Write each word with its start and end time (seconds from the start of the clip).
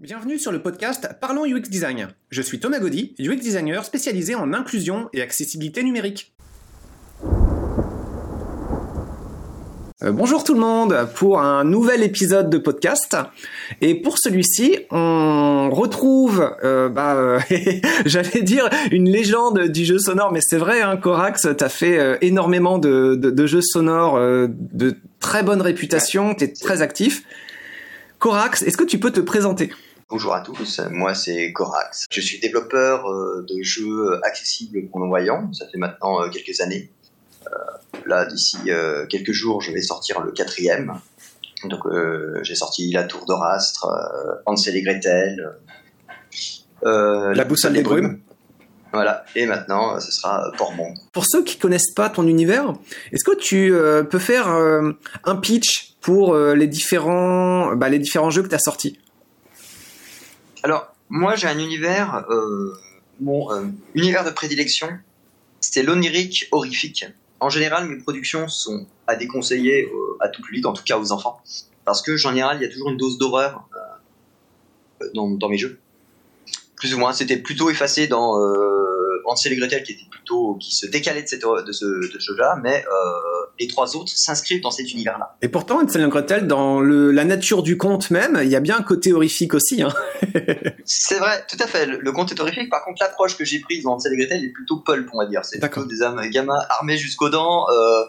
Bienvenue 0.00 0.38
sur 0.38 0.50
le 0.50 0.62
podcast 0.62 1.10
Parlons 1.20 1.44
UX 1.44 1.68
Design. 1.68 2.08
Je 2.30 2.40
suis 2.40 2.58
Thomas 2.58 2.78
Gaudy, 2.78 3.14
UX 3.20 3.36
designer 3.36 3.84
spécialisé 3.84 4.34
en 4.34 4.54
inclusion 4.54 5.10
et 5.12 5.20
accessibilité 5.20 5.82
numérique. 5.82 6.32
Euh, 10.02 10.10
bonjour 10.10 10.42
tout 10.42 10.54
le 10.54 10.60
monde 10.60 11.06
pour 11.16 11.42
un 11.42 11.64
nouvel 11.64 12.02
épisode 12.02 12.48
de 12.48 12.56
podcast. 12.56 13.14
Et 13.82 13.94
pour 13.94 14.16
celui-ci, 14.16 14.78
on 14.90 15.68
retrouve, 15.70 16.50
euh, 16.64 16.88
bah, 16.88 17.16
euh, 17.16 17.38
j'allais 18.06 18.40
dire 18.40 18.70
une 18.92 19.06
légende 19.06 19.68
du 19.68 19.84
jeu 19.84 19.98
sonore, 19.98 20.32
mais 20.32 20.40
c'est 20.40 20.56
vrai, 20.56 20.80
hein, 20.80 20.96
Corax, 20.96 21.46
t'as 21.58 21.68
fait 21.68 22.16
énormément 22.22 22.78
de, 22.78 23.16
de, 23.16 23.46
jeux 23.46 23.60
sonores 23.60 24.18
de 24.18 24.96
très 25.18 25.42
bonne 25.42 25.60
réputation, 25.60 26.32
t'es 26.32 26.50
très 26.50 26.80
actif. 26.80 27.22
Corax, 28.18 28.62
est-ce 28.62 28.78
que 28.78 28.84
tu 28.84 28.98
peux 28.98 29.10
te 29.10 29.20
présenter? 29.20 29.70
Bonjour 30.10 30.34
à 30.34 30.40
tous, 30.40 30.80
moi 30.90 31.14
c'est 31.14 31.52
Corax. 31.52 32.06
Je 32.10 32.20
suis 32.20 32.40
développeur 32.40 33.04
de 33.44 33.62
jeux 33.62 34.18
accessibles 34.24 34.88
pour 34.88 34.98
non-voyants, 34.98 35.52
ça 35.52 35.68
fait 35.68 35.78
maintenant 35.78 36.28
quelques 36.28 36.60
années. 36.60 36.90
Là, 38.06 38.26
d'ici 38.26 38.58
quelques 39.08 39.32
jours, 39.32 39.60
je 39.62 39.70
vais 39.70 39.80
sortir 39.80 40.20
le 40.20 40.32
quatrième. 40.32 41.00
Donc 41.64 41.82
j'ai 42.42 42.56
sorti 42.56 42.90
La 42.90 43.04
Tour 43.04 43.24
d'Orastre, 43.24 43.86
Hansel 44.46 44.76
et 44.76 44.82
Gretel, 44.82 45.52
euh, 46.84 47.32
la 47.34 47.44
boussole 47.44 47.74
des 47.74 47.82
brumes. 47.82 48.20
Voilà, 48.92 49.24
et 49.36 49.46
maintenant 49.46 50.00
ce 50.00 50.10
sera 50.10 50.50
Portmonde. 50.58 50.96
Pour 51.12 51.24
ceux 51.24 51.44
qui 51.44 51.58
connaissent 51.58 51.92
pas 51.94 52.08
ton 52.08 52.26
univers, 52.26 52.74
est-ce 53.12 53.22
que 53.22 53.36
tu 53.36 53.72
euh, 53.72 54.02
peux 54.02 54.18
faire 54.18 54.48
euh, 54.48 54.92
un 55.24 55.36
pitch 55.36 55.94
pour 56.00 56.34
euh, 56.34 56.54
les 56.54 56.66
différents, 56.66 57.76
bah, 57.76 57.88
les 57.88 58.00
différents 58.00 58.30
jeux 58.30 58.42
que 58.42 58.48
tu 58.48 58.54
as 58.56 58.60
sortis? 58.60 58.98
Alors, 60.62 60.94
moi 61.08 61.34
j'ai 61.36 61.46
un 61.46 61.58
univers, 61.58 62.24
mon 63.20 63.48
univers 63.94 64.24
de 64.24 64.30
prédilection, 64.30 64.88
c'est 65.60 65.82
l'onirique 65.82 66.48
horrifique. 66.52 67.04
En 67.40 67.48
général, 67.48 67.88
mes 67.88 67.96
productions 67.96 68.48
sont 68.48 68.86
à 69.06 69.16
déconseiller 69.16 69.90
à 70.20 70.28
tout 70.28 70.42
public, 70.42 70.66
en 70.66 70.72
tout 70.72 70.84
cas 70.84 70.98
aux 70.98 71.12
enfants, 71.12 71.40
parce 71.84 72.02
que 72.02 72.12
en 72.12 72.30
général, 72.30 72.58
il 72.60 72.62
y 72.62 72.66
a 72.66 72.70
toujours 72.70 72.90
une 72.90 72.96
dose 72.96 73.18
d'horreur 73.18 73.68
dans, 75.14 75.48
mes 75.48 75.58
jeux 75.58 75.78
plus 76.76 76.94
ou 76.94 76.98
moins. 76.98 77.12
C'était 77.12 77.36
plutôt 77.36 77.70
effacé 77.70 78.06
dans 78.06 78.40
euh, 78.40 79.22
Hansel 79.26 79.52
et 79.52 79.56
Gretel, 79.56 79.82
qui 79.82 79.92
était 79.92 80.08
plutôt 80.10 80.54
qui 80.54 80.74
se 80.74 80.86
décalait 80.86 81.22
de, 81.22 81.28
ce, 81.72 81.84
de 81.84 82.18
ce 82.18 82.32
jeu-là, 82.32 82.58
mais 82.62 82.84
euh, 82.86 83.39
les 83.60 83.66
trois 83.66 83.94
autres 83.94 84.10
s'inscrivent 84.16 84.62
dans 84.62 84.70
cet 84.70 84.92
univers-là. 84.92 85.36
Et 85.42 85.48
pourtant, 85.48 85.80
Hansel 85.80 86.02
et 86.02 86.08
Gretel, 86.08 86.46
dans 86.46 86.80
le, 86.80 87.12
la 87.12 87.24
nature 87.24 87.62
du 87.62 87.76
conte 87.76 88.10
même, 88.10 88.40
il 88.42 88.48
y 88.48 88.56
a 88.56 88.60
bien 88.60 88.78
un 88.78 88.82
côté 88.82 89.12
horrifique 89.12 89.52
aussi. 89.52 89.82
Hein. 89.82 89.92
c'est 90.86 91.18
vrai, 91.18 91.44
tout 91.46 91.58
à 91.60 91.66
fait. 91.66 91.84
Le, 91.84 91.98
le, 91.98 92.12
conte 92.12 92.32
est 92.32 92.40
horrifique. 92.40 92.70
Par 92.70 92.84
contre, 92.84 93.02
l'approche 93.02 93.36
que 93.36 93.44
j'ai 93.44 93.60
prise 93.60 93.84
dans 93.84 93.94
Hansel 93.94 94.14
et 94.14 94.16
Gretel 94.16 94.44
est 94.44 94.48
plutôt 94.48 94.78
pulp, 94.78 95.08
on 95.12 95.18
va 95.18 95.26
dire. 95.26 95.44
C'est 95.44 95.60
plutôt 95.60 95.84
des 95.84 96.30
gamins 96.30 96.58
armés 96.70 96.96
jusqu'aux 96.96 97.28
dents 97.28 97.66
euh, 97.70 98.04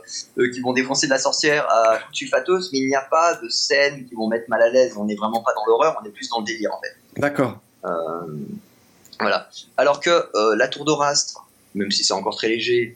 qui 0.53 0.61
vont 0.61 0.73
défoncer 0.73 1.07
de 1.07 1.11
la 1.11 1.19
sorcière 1.19 1.69
à 1.69 1.99
sulfatos, 2.13 2.71
mais 2.71 2.79
il 2.79 2.87
n'y 2.87 2.95
a 2.95 3.01
pas 3.01 3.35
de 3.35 3.49
scènes 3.49 4.05
qui 4.05 4.15
vont 4.15 4.27
mettre 4.27 4.49
mal 4.49 4.61
à 4.61 4.69
l'aise. 4.69 4.93
On 4.97 5.05
n'est 5.05 5.15
vraiment 5.15 5.41
pas 5.41 5.53
dans 5.53 5.65
l'horreur, 5.65 5.99
on 6.01 6.05
est 6.07 6.11
plus 6.11 6.29
dans 6.29 6.39
le 6.39 6.45
délire 6.45 6.71
en 6.73 6.79
fait. 6.79 6.95
D'accord. 7.19 7.59
Euh, 7.85 7.89
voilà. 9.19 9.49
Alors 9.77 9.99
que 9.99 10.09
euh, 10.09 10.55
la 10.55 10.67
tour 10.67 10.85
d'Orastre, 10.85 11.45
même 11.75 11.91
si 11.91 12.03
c'est 12.03 12.13
encore 12.13 12.35
très 12.35 12.47
léger, 12.47 12.95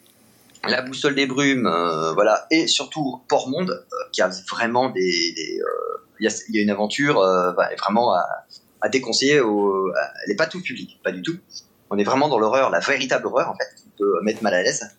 la 0.68 0.82
boussole 0.82 1.16
des 1.16 1.26
brumes, 1.26 1.68
euh, 1.68 2.14
voilà, 2.14 2.48
et 2.52 2.68
surtout 2.68 3.22
Port-Monde, 3.28 3.70
euh, 3.72 3.96
qui 4.12 4.22
a 4.22 4.30
vraiment 4.50 4.90
des, 4.90 5.36
il 6.20 6.30
y, 6.50 6.60
a 6.60 6.62
une 6.62 6.70
aventure 6.70 7.16
bah, 7.16 7.70
vraiment 7.78 8.14
à, 8.14 8.26
à 8.82 8.90
déconseiller. 8.90 9.40
Au, 9.42 9.90
elle 9.90 10.30
n'est 10.30 10.36
pas 10.36 10.48
tout 10.48 10.62
public, 10.62 11.00
pas 11.04 11.12
du 11.12 11.22
tout. 11.22 11.38
On 11.90 11.98
est 11.98 12.04
vraiment 12.04 12.30
dans 12.30 12.40
l'horreur, 12.40 12.70
la 12.70 12.80
véritable 12.80 13.28
horreur 13.28 13.50
en 13.50 13.56
fait, 13.56 13.76
qui 13.76 13.90
peut 13.98 14.22
mettre 14.24 14.42
mal 14.42 14.54
à 14.54 14.64
l'aise. 14.64 14.90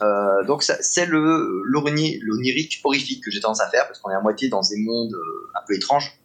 Euh, 0.00 0.44
donc 0.44 0.62
c'est 0.62 1.06
le 1.06 1.62
l'onirique 1.64 2.80
horrifique 2.84 3.24
que 3.24 3.32
j'ai 3.32 3.40
tendance 3.40 3.60
à 3.60 3.68
faire 3.68 3.86
parce 3.88 3.98
qu'on 3.98 4.10
est 4.10 4.14
à 4.14 4.20
moitié 4.20 4.48
dans 4.48 4.60
des 4.60 4.78
mondes 4.78 5.14
un 5.54 5.60
peu 5.66 5.74
étranges. 5.74 6.18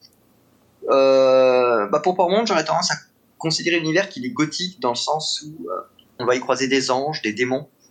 Euh, 0.89 1.87
bah 1.87 1.99
pour 1.99 2.15
Port-Monde, 2.15 2.47
j'aurais 2.47 2.65
tendance 2.65 2.91
à 2.91 2.95
considérer 3.37 3.79
l'univers 3.79 4.09
qu'il 4.09 4.25
est 4.25 4.31
gothique 4.31 4.79
dans 4.79 4.89
le 4.89 4.95
sens 4.95 5.43
où 5.45 5.69
euh, 5.69 5.81
on 6.19 6.25
va 6.25 6.35
y 6.35 6.39
croiser 6.39 6.67
des 6.67 6.91
anges, 6.91 7.21
des 7.21 7.33
démons, 7.33 7.67
euh, 7.67 7.82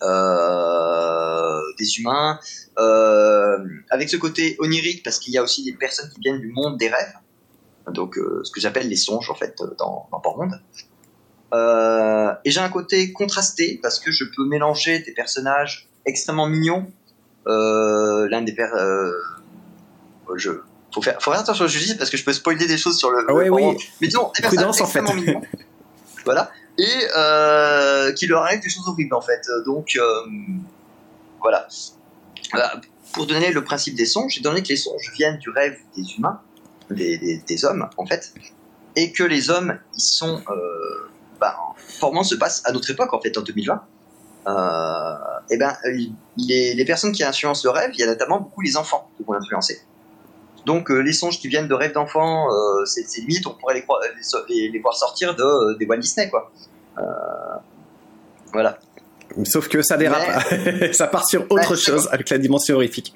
des 0.00 1.98
humains, 1.98 2.38
euh, 2.78 3.58
avec 3.90 4.08
ce 4.08 4.16
côté 4.16 4.56
onirique 4.58 5.02
parce 5.04 5.18
qu'il 5.18 5.32
y 5.32 5.38
a 5.38 5.42
aussi 5.42 5.64
des 5.64 5.74
personnes 5.74 6.10
qui 6.10 6.20
viennent 6.20 6.40
du 6.40 6.48
monde 6.48 6.76
des 6.76 6.88
rêves, 6.88 7.14
donc 7.88 8.18
euh, 8.18 8.40
ce 8.42 8.50
que 8.50 8.60
j'appelle 8.60 8.88
les 8.88 8.96
songes 8.96 9.30
en 9.30 9.34
fait 9.34 9.56
dans, 9.78 10.08
dans 10.10 10.20
Port-Monde. 10.20 10.60
Euh, 11.52 12.32
et 12.44 12.50
j'ai 12.50 12.60
un 12.60 12.68
côté 12.68 13.12
contrasté 13.12 13.78
parce 13.80 14.00
que 14.00 14.10
je 14.10 14.24
peux 14.24 14.44
mélanger 14.44 14.98
des 15.00 15.12
personnages 15.12 15.88
extrêmement 16.04 16.48
mignons. 16.48 16.90
L'un 17.46 18.42
des 18.42 18.54
pères, 18.54 18.74
je 20.34 20.50
faut 20.92 21.02
faire, 21.02 21.20
faut 21.20 21.30
faire 21.32 21.40
attention 21.40 21.66
je 21.66 21.78
dis 21.78 21.94
parce 21.96 22.08
que 22.08 22.16
je 22.16 22.24
peux 22.24 22.32
spoiler 22.32 22.66
des 22.66 22.78
choses 22.78 22.98
sur 22.98 23.10
le. 23.10 23.26
Ah 23.28 23.34
oui, 23.34 23.48
oui. 23.48 23.76
Mais 24.00 24.06
disons, 24.06 24.30
des 24.36 24.42
Prudence 24.46 24.80
en 24.80 24.86
fait. 24.86 25.02
Mignons, 25.02 25.42
voilà. 26.24 26.50
Et 26.78 27.08
euh, 27.16 28.12
qui 28.12 28.26
leur 28.26 28.42
arrive 28.42 28.60
des 28.60 28.68
choses 28.68 28.88
horribles 28.88 29.14
en 29.14 29.20
fait. 29.20 29.42
Donc 29.64 29.96
euh, 29.96 30.02
voilà. 31.40 31.68
voilà. 32.50 32.80
Pour 33.12 33.26
donner 33.26 33.52
le 33.52 33.62
principe 33.62 33.94
des 33.94 34.06
songes, 34.06 34.34
j'ai 34.34 34.40
donné 34.40 34.62
que 34.62 34.68
les 34.68 34.76
songes 34.76 35.12
viennent 35.14 35.38
du 35.38 35.50
rêve 35.50 35.78
des 35.96 36.02
humains, 36.16 36.40
des, 36.90 37.64
hommes 37.64 37.88
en 37.96 38.06
fait, 38.06 38.34
et 38.96 39.12
que 39.12 39.22
les 39.22 39.50
hommes 39.50 39.78
ils 39.94 40.00
sont, 40.00 40.42
euh, 40.50 41.10
ben, 41.40 41.52
formellement 41.76 42.24
se 42.24 42.34
passe 42.34 42.62
à 42.64 42.72
notre 42.72 42.90
époque 42.90 43.12
en 43.14 43.20
fait 43.20 43.36
en 43.38 43.42
2020. 43.42 43.82
Euh, 44.46 45.14
et 45.48 45.56
ben 45.56 45.74
les, 46.36 46.74
les 46.74 46.84
personnes 46.84 47.12
qui 47.12 47.22
influencent 47.22 47.62
le 47.64 47.70
rêve, 47.70 47.90
il 47.94 48.00
y 48.00 48.02
a 48.02 48.06
notamment 48.06 48.40
beaucoup 48.40 48.60
les 48.62 48.76
enfants 48.76 49.08
qui 49.16 49.22
vont 49.22 49.32
l'influencer. 49.32 49.80
Donc 50.66 50.90
euh, 50.90 50.98
les 50.98 51.12
songes 51.12 51.38
qui 51.38 51.48
viennent 51.48 51.68
de 51.68 51.74
rêves 51.74 51.92
d'enfants, 51.92 52.48
euh, 52.50 52.84
c'est 52.86 53.20
limite, 53.20 53.46
on 53.46 53.54
pourrait 53.54 53.74
les, 53.74 53.84
les, 54.48 54.68
les, 54.70 54.78
voir 54.78 54.94
sortir 54.94 55.34
de, 55.34 55.42
euh, 55.42 55.74
des 55.76 55.86
Walt 55.86 55.98
Disney, 55.98 56.30
quoi. 56.30 56.50
Voilà. 58.52 58.78
Sauf 59.44 59.68
que 59.68 59.82
ça 59.82 59.96
dérape, 59.96 60.22
mais... 60.52 60.92
ça 60.92 61.08
part 61.08 61.26
sur 61.26 61.44
autre 61.50 61.74
chose 61.74 62.08
avec 62.12 62.30
la 62.30 62.38
dimension 62.38 62.76
horrifique. 62.76 63.14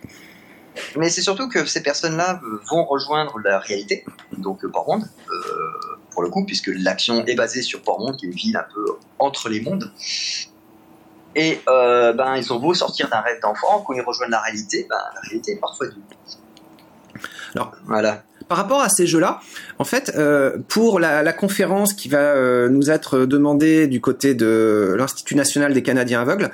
Mais 0.96 1.10
c'est 1.10 1.22
surtout 1.22 1.48
que 1.48 1.64
ces 1.64 1.82
personnes-là 1.82 2.40
vont 2.70 2.84
rejoindre 2.84 3.38
la 3.44 3.58
réalité, 3.58 4.04
donc 4.36 4.66
Port-Monde, 4.66 5.04
euh, 5.30 5.96
pour 6.10 6.22
le 6.22 6.30
coup, 6.30 6.44
puisque 6.44 6.68
l'action 6.68 7.24
est 7.26 7.34
basée 7.34 7.62
sur 7.62 7.82
Port-Monde, 7.82 8.16
qui 8.16 8.26
est 8.26 8.28
une 8.28 8.34
ville 8.34 8.56
un 8.56 8.66
peu 8.72 8.84
entre 9.18 9.48
les 9.48 9.60
mondes. 9.60 9.92
Et 11.34 11.60
euh, 11.68 12.12
ben, 12.12 12.36
ils 12.36 12.52
ont 12.52 12.58
beau 12.58 12.74
sortir 12.74 13.08
d'un 13.08 13.20
rêve 13.20 13.40
d'enfant, 13.40 13.82
quand 13.86 13.92
ils 13.92 14.02
rejoignent 14.02 14.30
la 14.30 14.40
réalité, 14.40 14.86
ben, 14.88 14.96
la 15.14 15.20
réalité 15.20 15.52
est 15.52 15.60
parfois 15.60 15.86
dure. 15.88 16.02
Alors, 17.54 17.72
voilà. 17.86 18.24
Par 18.48 18.56
rapport 18.56 18.80
à 18.80 18.88
ces 18.88 19.06
jeux-là, 19.06 19.40
en 19.78 19.84
fait, 19.84 20.12
euh, 20.16 20.56
pour 20.68 21.00
la, 21.00 21.22
la, 21.22 21.32
conférence 21.32 21.92
qui 21.92 22.08
va 22.08 22.18
euh, 22.18 22.68
nous 22.68 22.90
être 22.90 23.26
demandée 23.26 23.86
du 23.86 24.00
côté 24.00 24.34
de 24.34 24.94
l'Institut 24.96 25.34
national 25.34 25.74
des 25.74 25.82
Canadiens 25.82 26.22
aveugles, 26.22 26.50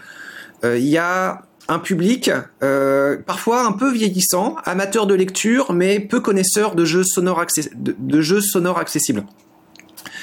euh, 0.64 0.78
il 0.78 0.86
y 0.86 0.98
a 0.98 1.42
un 1.68 1.78
public 1.78 2.30
euh, 2.62 3.16
parfois 3.24 3.66
un 3.66 3.72
peu 3.72 3.90
vieillissant, 3.92 4.56
amateur 4.64 5.06
de 5.06 5.14
lecture, 5.14 5.72
mais 5.72 6.00
peu 6.00 6.20
connaisseur 6.20 6.74
de 6.74 6.84
jeux 6.84 7.04
sonores, 7.04 7.46
de, 7.74 7.94
de 7.98 8.20
jeux 8.20 8.40
sonores 8.40 8.78
accessibles. 8.78 9.24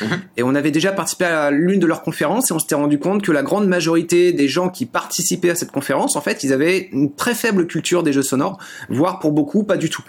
Mmh. 0.01 0.05
Et 0.37 0.43
on 0.43 0.55
avait 0.55 0.71
déjà 0.71 0.91
participé 0.91 1.25
à 1.25 1.51
l'une 1.51 1.79
de 1.79 1.87
leurs 1.87 2.01
conférences 2.01 2.51
et 2.51 2.53
on 2.53 2.59
s'était 2.59 2.75
rendu 2.75 2.99
compte 2.99 3.23
que 3.23 3.31
la 3.31 3.43
grande 3.43 3.67
majorité 3.67 4.33
des 4.33 4.47
gens 4.47 4.69
qui 4.69 4.85
participaient 4.85 5.51
à 5.51 5.55
cette 5.55 5.71
conférence, 5.71 6.15
en 6.15 6.21
fait, 6.21 6.43
ils 6.43 6.53
avaient 6.53 6.89
une 6.91 7.13
très 7.13 7.35
faible 7.35 7.67
culture 7.67 8.03
des 8.03 8.13
jeux 8.13 8.23
sonores, 8.23 8.59
voire 8.89 9.19
pour 9.19 9.31
beaucoup 9.31 9.63
pas 9.63 9.77
du 9.77 9.89
tout. 9.89 10.03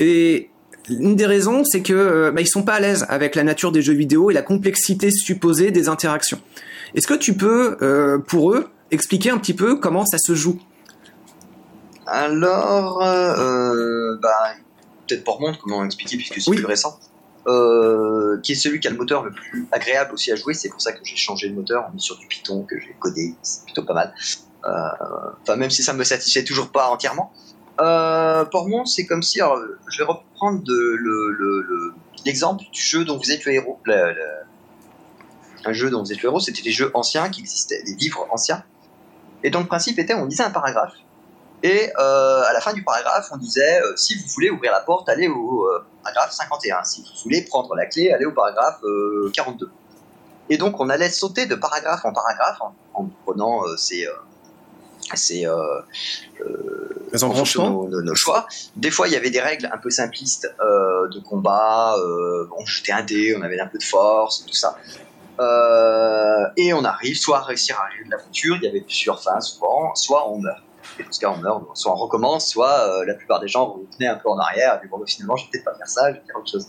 Et 0.00 0.50
une 0.88 1.16
des 1.16 1.26
raisons, 1.26 1.64
c'est 1.64 1.82
que 1.82 2.30
bah, 2.30 2.40
ils 2.40 2.46
sont 2.46 2.62
pas 2.62 2.74
à 2.74 2.80
l'aise 2.80 3.06
avec 3.08 3.34
la 3.34 3.42
nature 3.42 3.72
des 3.72 3.82
jeux 3.82 3.94
vidéo 3.94 4.30
et 4.30 4.34
la 4.34 4.42
complexité 4.42 5.10
supposée 5.10 5.70
des 5.70 5.88
interactions. 5.88 6.40
Est-ce 6.94 7.06
que 7.06 7.14
tu 7.14 7.36
peux, 7.36 7.76
euh, 7.82 8.18
pour 8.18 8.52
eux, 8.52 8.70
expliquer 8.90 9.30
un 9.30 9.38
petit 9.38 9.54
peu 9.54 9.76
comment 9.76 10.06
ça 10.06 10.18
se 10.18 10.34
joue? 10.34 10.58
Alors, 12.06 13.02
euh, 13.02 14.16
bah, 14.22 14.54
peut-être 15.06 15.24
pour 15.24 15.40
monde 15.40 15.56
comment 15.60 15.84
expliquer 15.84 16.16
puisque 16.16 16.40
c'est 16.40 16.50
oui. 16.50 16.56
plus 16.56 16.66
récent. 16.66 16.98
Euh, 17.48 18.40
qui 18.42 18.52
est 18.52 18.56
celui 18.56 18.80
qui 18.80 18.88
a 18.88 18.90
le 18.90 18.96
moteur 18.96 19.22
le 19.22 19.30
plus 19.30 19.68
agréable 19.70 20.14
aussi 20.14 20.32
à 20.32 20.36
jouer. 20.36 20.54
C'est 20.54 20.68
pour 20.68 20.80
ça 20.80 20.92
que 20.92 20.98
j'ai 21.04 21.16
changé 21.16 21.48
le 21.48 21.54
moteur. 21.54 21.88
On 21.92 21.96
est 21.96 22.00
sur 22.00 22.16
du 22.18 22.26
Python 22.26 22.62
que 22.62 22.78
j'ai 22.80 22.96
codé, 22.98 23.34
c'est 23.42 23.64
plutôt 23.64 23.84
pas 23.84 23.94
mal. 23.94 24.14
Enfin, 24.64 25.54
même 25.56 25.70
si 25.70 25.84
ça 25.84 25.92
me 25.92 26.02
satisfait 26.02 26.42
toujours 26.42 26.70
pas 26.70 26.88
entièrement. 26.88 27.32
Euh, 27.80 28.44
pour 28.46 28.68
moi, 28.68 28.84
c'est 28.86 29.06
comme 29.06 29.22
si, 29.22 29.40
je 29.88 29.98
vais 29.98 30.04
reprendre 30.04 30.62
l'exemple 32.24 32.62
le, 32.62 32.68
le, 32.68 32.72
du 32.72 32.80
jeu 32.80 33.04
dont 33.04 33.18
vous 33.18 33.30
êtes 33.32 33.44
le 33.44 33.52
héros. 33.52 33.78
Un 35.64 35.72
jeu 35.72 35.90
dont 35.90 36.02
vous 36.02 36.12
êtes 36.12 36.22
le 36.22 36.28
héros, 36.28 36.40
c'était 36.40 36.62
des 36.62 36.70
jeux 36.70 36.90
anciens 36.94 37.28
qui 37.28 37.40
existaient, 37.40 37.82
des 37.82 37.94
livres 37.94 38.26
anciens. 38.30 38.62
Et 39.42 39.50
donc 39.50 39.62
le 39.62 39.68
principe 39.68 39.98
était, 39.98 40.14
on 40.14 40.24
lisait 40.24 40.44
un 40.44 40.50
paragraphe, 40.50 40.94
Et 41.62 41.92
à 41.94 42.50
la 42.52 42.60
fin 42.60 42.72
du 42.72 42.82
paragraphe, 42.82 43.28
on 43.32 43.36
disait 43.36 43.80
si 43.96 44.14
vous 44.14 44.26
voulez 44.28 44.50
ouvrir 44.50 44.72
la 44.72 44.80
porte, 44.80 45.08
allez 45.08 45.28
au 45.28 45.68
paragraphe 46.02 46.32
51. 46.32 46.84
Si 46.84 47.02
vous 47.02 47.22
voulez 47.24 47.42
prendre 47.42 47.74
la 47.74 47.86
clé, 47.86 48.10
allez 48.10 48.24
au 48.24 48.32
paragraphe 48.32 48.80
42. 49.34 49.70
Et 50.48 50.56
donc 50.56 50.80
on 50.80 50.88
allait 50.88 51.10
sauter 51.10 51.46
de 51.46 51.56
paragraphe 51.56 52.04
en 52.04 52.12
paragraphe 52.12 52.58
en, 52.94 53.10
prenant 53.24 53.62
ces 53.76 54.06
c'est 55.14 55.46
euh, 55.46 55.56
euh, 56.40 57.18
nos, 57.22 58.02
nos, 58.02 58.14
choix. 58.14 58.46
Des 58.74 58.90
fois, 58.90 59.08
il 59.08 59.12
y 59.12 59.16
avait 59.16 59.30
des 59.30 59.40
règles 59.40 59.70
un 59.72 59.78
peu 59.78 59.90
simplistes 59.90 60.52
euh, 60.60 61.08
de 61.08 61.20
combat. 61.20 61.94
Euh, 61.98 62.48
on 62.58 62.64
jetait 62.66 62.92
un 62.92 63.02
dé, 63.02 63.36
on 63.38 63.42
avait 63.42 63.60
un 63.60 63.66
peu 63.66 63.78
de 63.78 63.84
force, 63.84 64.44
tout 64.44 64.54
ça. 64.54 64.76
Euh, 65.38 66.46
et 66.56 66.72
on 66.72 66.84
arrive 66.84 67.16
soit 67.16 67.38
à 67.38 67.42
réussir 67.42 67.78
à 67.78 67.84
arriver 67.84 68.04
de 68.04 68.10
l'aventure. 68.10 68.56
Il 68.56 68.64
y 68.64 68.68
avait 68.68 68.80
plusieurs 68.80 69.22
fins 69.22 69.40
souvent, 69.40 69.94
soit 69.94 70.28
on 70.30 70.38
meurt. 70.38 70.62
Et 70.98 71.02
dans 71.02 71.12
ce 71.12 71.20
cas, 71.20 71.30
on 71.30 71.38
meurt, 71.38 71.62
soit 71.74 71.92
on 71.92 71.96
recommence, 71.96 72.48
soit 72.48 73.04
la 73.04 73.14
plupart 73.14 73.40
des 73.40 73.48
gens 73.48 73.66
revenaient 73.66 74.08
un 74.08 74.16
peu 74.16 74.30
en 74.30 74.38
arrière. 74.38 74.80
Et 74.82 74.88
bon, 74.88 75.04
finalement, 75.04 75.36
je 75.36 75.44
vais 75.44 75.50
peut-être 75.52 75.64
pas 75.64 75.74
faire 75.74 75.88
ça, 75.88 76.10
je 76.10 76.16
vais 76.16 76.22
faire 76.26 76.36
autre 76.36 76.50
chose. 76.50 76.68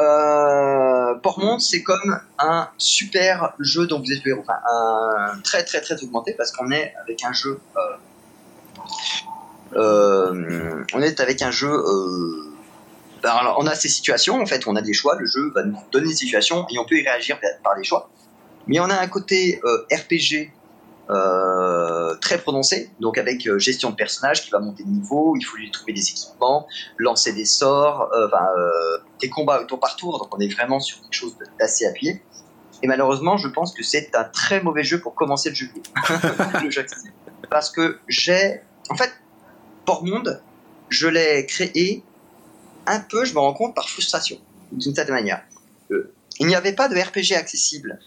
Euh, 0.00 1.14
Portmont, 1.16 1.58
c'est 1.58 1.82
comme 1.82 2.20
un 2.38 2.68
super 2.78 3.54
jeu 3.58 3.86
dont 3.86 4.00
vous 4.00 4.12
êtes. 4.12 4.22
Enfin, 4.38 4.54
un 4.70 5.40
très 5.40 5.64
très 5.64 5.80
très 5.80 6.02
augmenté 6.02 6.32
parce 6.32 6.52
qu'on 6.52 6.70
est 6.70 6.94
avec 7.02 7.24
un 7.24 7.32
jeu. 7.32 7.60
Euh, 7.76 7.80
euh, 9.76 10.84
on 10.94 11.02
est 11.02 11.20
avec 11.20 11.42
un 11.42 11.50
jeu. 11.50 11.70
Euh, 11.70 12.44
ben, 13.22 13.30
alors, 13.30 13.56
on 13.58 13.66
a 13.66 13.74
ces 13.74 13.88
situations, 13.88 14.40
en 14.40 14.46
fait, 14.46 14.66
on 14.68 14.76
a 14.76 14.82
des 14.82 14.92
choix. 14.92 15.16
Le 15.18 15.26
jeu 15.26 15.50
va 15.54 15.64
nous 15.64 15.76
donner 15.90 16.08
des 16.08 16.14
situations 16.14 16.66
et 16.70 16.78
on 16.78 16.84
peut 16.84 16.96
y 16.96 17.02
réagir 17.02 17.38
par 17.64 17.76
des 17.76 17.82
choix. 17.82 18.08
Mais 18.68 18.78
on 18.78 18.84
a 18.90 18.98
un 18.98 19.08
côté 19.08 19.60
RPG 19.90 20.52
très 22.28 22.38
prononcé, 22.38 22.90
donc 23.00 23.16
avec 23.16 23.46
euh, 23.46 23.58
gestion 23.58 23.88
de 23.88 23.96
personnage 23.96 24.44
qui 24.44 24.50
va 24.50 24.58
monter 24.58 24.84
de 24.84 24.90
niveau, 24.90 25.34
il 25.34 25.42
faut 25.42 25.56
lui 25.56 25.70
trouver 25.70 25.94
des 25.94 26.10
équipements, 26.10 26.66
lancer 26.98 27.32
des 27.32 27.46
sorts, 27.46 28.10
euh, 28.12 28.26
enfin, 28.26 28.44
des 29.18 29.30
combats 29.30 29.62
au 29.62 29.64
tour 29.64 29.80
par 29.80 29.96
tour, 29.96 30.18
donc 30.18 30.34
on 30.34 30.38
est 30.38 30.52
vraiment 30.52 30.78
sur 30.78 31.00
quelque 31.00 31.14
chose 31.14 31.34
d'assez 31.58 31.86
appuyé. 31.86 32.22
Et 32.82 32.86
malheureusement, 32.86 33.38
je 33.38 33.48
pense 33.48 33.72
que 33.72 33.82
c'est 33.82 34.14
un 34.14 34.24
très 34.24 34.60
mauvais 34.62 34.84
jeu 34.84 35.00
pour 35.00 35.14
commencer 35.14 35.48
le 35.48 35.54
jeu. 35.54 35.68
le 36.62 36.70
jeu 36.70 36.84
Parce 37.48 37.70
que 37.70 37.98
j'ai, 38.08 38.60
en 38.90 38.94
fait, 38.96 39.10
Port 39.86 40.04
Monde, 40.04 40.42
je 40.90 41.08
l'ai 41.08 41.46
créé 41.46 42.04
un 42.86 43.00
peu, 43.00 43.24
je 43.24 43.32
me 43.32 43.38
rends 43.38 43.54
compte, 43.54 43.74
par 43.74 43.88
frustration, 43.88 44.36
d'une 44.70 44.94
certaine 44.94 45.14
manière. 45.14 45.42
il 46.40 46.46
n'y 46.46 46.54
avait 46.54 46.74
pas 46.74 46.88
de 46.88 46.94
RPG 46.94 47.36
accessible 47.36 47.98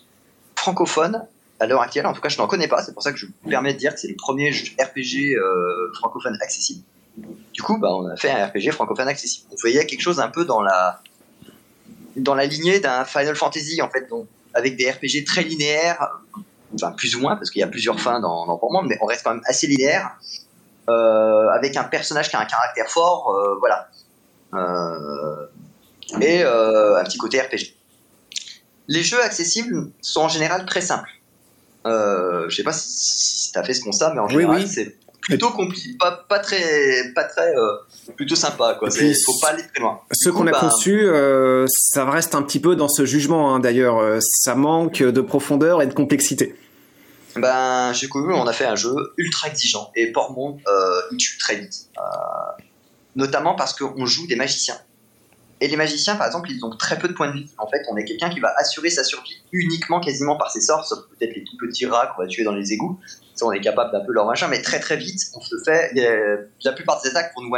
francophone 0.56 1.26
à 1.62 1.68
l'heure 1.68 1.82
actuelle. 1.82 2.08
En 2.08 2.14
tout 2.14 2.22
cas, 2.22 2.30
je 2.30 2.38
n'en 2.40 2.48
connais 2.48 2.68
pas. 2.68 2.82
C'est 2.84 2.94
pour 2.94 3.04
ça 3.04 3.12
que 3.12 3.20
je 3.20 3.28
me 3.28 3.50
permets 3.50 3.74
de 3.74 3.78
dire 3.78 3.94
que 3.94 4.00
c'est 4.00 4.08
le 4.08 4.16
premier 4.16 4.50
RPG 4.50 5.36
euh, 5.36 5.92
francophone 5.94 6.38
accessible. 6.42 6.84
Du 7.54 7.62
coup, 7.62 7.78
bah, 7.78 7.90
on 7.92 8.08
a 8.08 8.16
fait 8.16 8.32
un 8.32 8.48
RPG 8.48 8.72
francophone 8.72 9.08
accessible. 9.08 9.48
Vous 9.52 9.58
voyez 9.62 9.86
quelque 9.86 10.02
chose 10.02 10.20
un 10.20 10.30
peu 10.30 10.44
dans 10.44 10.62
la 10.62 11.02
dans 12.16 12.36
la 12.36 12.46
lignée 12.46 12.80
d'un 12.80 13.06
Final 13.06 13.36
Fantasy 13.36 13.82
en 13.82 13.90
fait, 13.90 14.10
avec 14.54 14.76
des 14.76 14.92
RPG 14.92 15.24
très 15.26 15.44
linéaires, 15.44 16.10
enfin 16.74 16.92
plus 16.92 17.16
ou 17.16 17.22
moins 17.22 17.38
parce 17.38 17.50
qu'il 17.50 17.62
y 17.62 17.64
a 17.64 17.68
plusieurs 17.68 18.00
fins 18.00 18.20
dans, 18.20 18.46
dans 18.46 18.60
Monde, 18.70 18.88
mais 18.88 18.98
on 19.02 19.06
reste 19.06 19.24
quand 19.24 19.34
même 19.34 19.44
assez 19.46 19.68
linéaire, 19.68 20.18
euh, 20.90 21.48
avec 21.50 21.78
un 21.78 21.86
personnage 21.86 22.30
qui 22.30 22.36
a 22.36 22.42
un 22.42 22.46
caractère 22.46 22.90
fort, 22.90 23.30
euh, 23.30 23.56
voilà, 23.60 23.88
et 26.20 26.44
un 26.44 27.04
petit 27.06 27.18
côté 27.18 27.40
RPG. 27.40 27.78
Les 28.90 29.04
jeux 29.04 29.24
accessibles 29.24 29.90
sont 30.02 30.22
en 30.22 30.30
général 30.30 30.66
très 30.66 30.82
simples. 30.82 31.21
Euh, 31.86 32.48
je 32.50 32.56
sais 32.56 32.64
pas 32.64 32.74
si, 32.74 33.52
tu 33.52 33.58
as 33.60 33.64
fait 33.64 33.74
ce 33.74 33.84
constat, 33.84 34.14
mais 34.14 34.20
en 34.20 34.28
général, 34.28 34.68
c'est 34.68 34.96
plutôt 35.22 35.52
compliqué, 35.52 35.96
pas, 36.00 36.12
pas 36.12 36.40
très, 36.40 37.12
pas 37.14 37.24
très, 37.24 37.56
euh, 37.56 37.74
plutôt 38.16 38.36
sympa. 38.36 38.76
Quoi. 38.78 38.90
Il 39.00 39.16
faut 39.26 39.40
pas 39.40 39.50
aller 39.50 39.64
très 39.64 39.82
loin. 39.82 40.00
Ce 40.12 40.30
qu'on 40.30 40.48
a 40.48 40.52
bah, 40.52 40.60
conçu, 40.60 41.02
euh, 41.02 41.66
ça 41.70 42.10
reste 42.10 42.36
un 42.36 42.42
petit 42.42 42.60
peu 42.60 42.76
dans 42.76 42.90
ce 42.90 43.06
jugement. 43.06 43.54
Hein, 43.56 43.60
D'ailleurs, 43.60 44.22
ça 44.22 44.56
manque 44.56 45.02
de 45.02 45.22
profondeur 45.22 45.82
et 45.82 45.88
de 45.88 45.94
complexité. 45.94 46.56
Ben, 47.36 47.94
j'ai 47.94 48.10
connu, 48.10 48.34
on 48.34 48.46
a 48.46 48.54
fait 48.54 48.66
un 48.66 48.76
jeu 48.76 48.94
ultra 49.18 49.48
exigeant 49.48 49.92
et 49.96 50.12
Portmont, 50.12 50.58
il 51.12 51.18
tue 51.18 51.38
très 51.38 51.56
vite, 51.56 51.88
notamment 53.16 53.56
parce 53.56 53.74
qu'on 53.74 54.06
joue 54.06 54.28
des 54.28 54.36
magiciens. 54.36 54.78
Et 55.62 55.68
les 55.68 55.78
magiciens, 55.78 56.16
par 56.16 56.26
exemple, 56.26 56.50
ils 56.52 56.66
ont 56.66 56.76
très 56.76 56.98
peu 56.98 57.08
de 57.08 57.14
points 57.14 57.28
de 57.28 57.34
vie. 57.34 57.50
En 57.60 57.68
fait, 57.68 57.84
on 57.88 57.96
est 57.96 58.04
quelqu'un 58.04 58.32
qui 58.32 58.40
va 58.40 58.52
assurer 58.58 58.90
sa 58.90 59.04
survie 59.04 59.44
uniquement 59.52 60.00
quasiment 60.00 60.36
par 60.36 60.50
ses 60.50 60.60
sorts, 60.60 60.86
sauf 60.86 61.02
peut-être 61.10 61.36
petits 61.68 61.86
rats 61.86 62.08
qu'on 62.08 62.24
va 62.24 62.28
tuer 62.28 62.44
dans 62.44 62.56
les 62.56 62.74
égouts. 62.74 63.00
Ça, 63.36 63.46
on 63.46 63.52
est 63.52 63.62
capable 63.62 63.92
d'un 63.92 64.04
peu 64.06 64.12
leur 64.12 64.26
machin, 64.26 64.48
mais 64.48 64.62
très 64.62 64.80
très 64.80 64.98
vite, 64.98 65.22
on 65.36 65.42
se 65.42 65.56
fait. 65.64 65.92
la 66.64 66.72
plupart 66.74 67.02
des 67.02 67.10
attaques 67.10 67.34
pour 67.34 67.44
nous, 67.44 67.52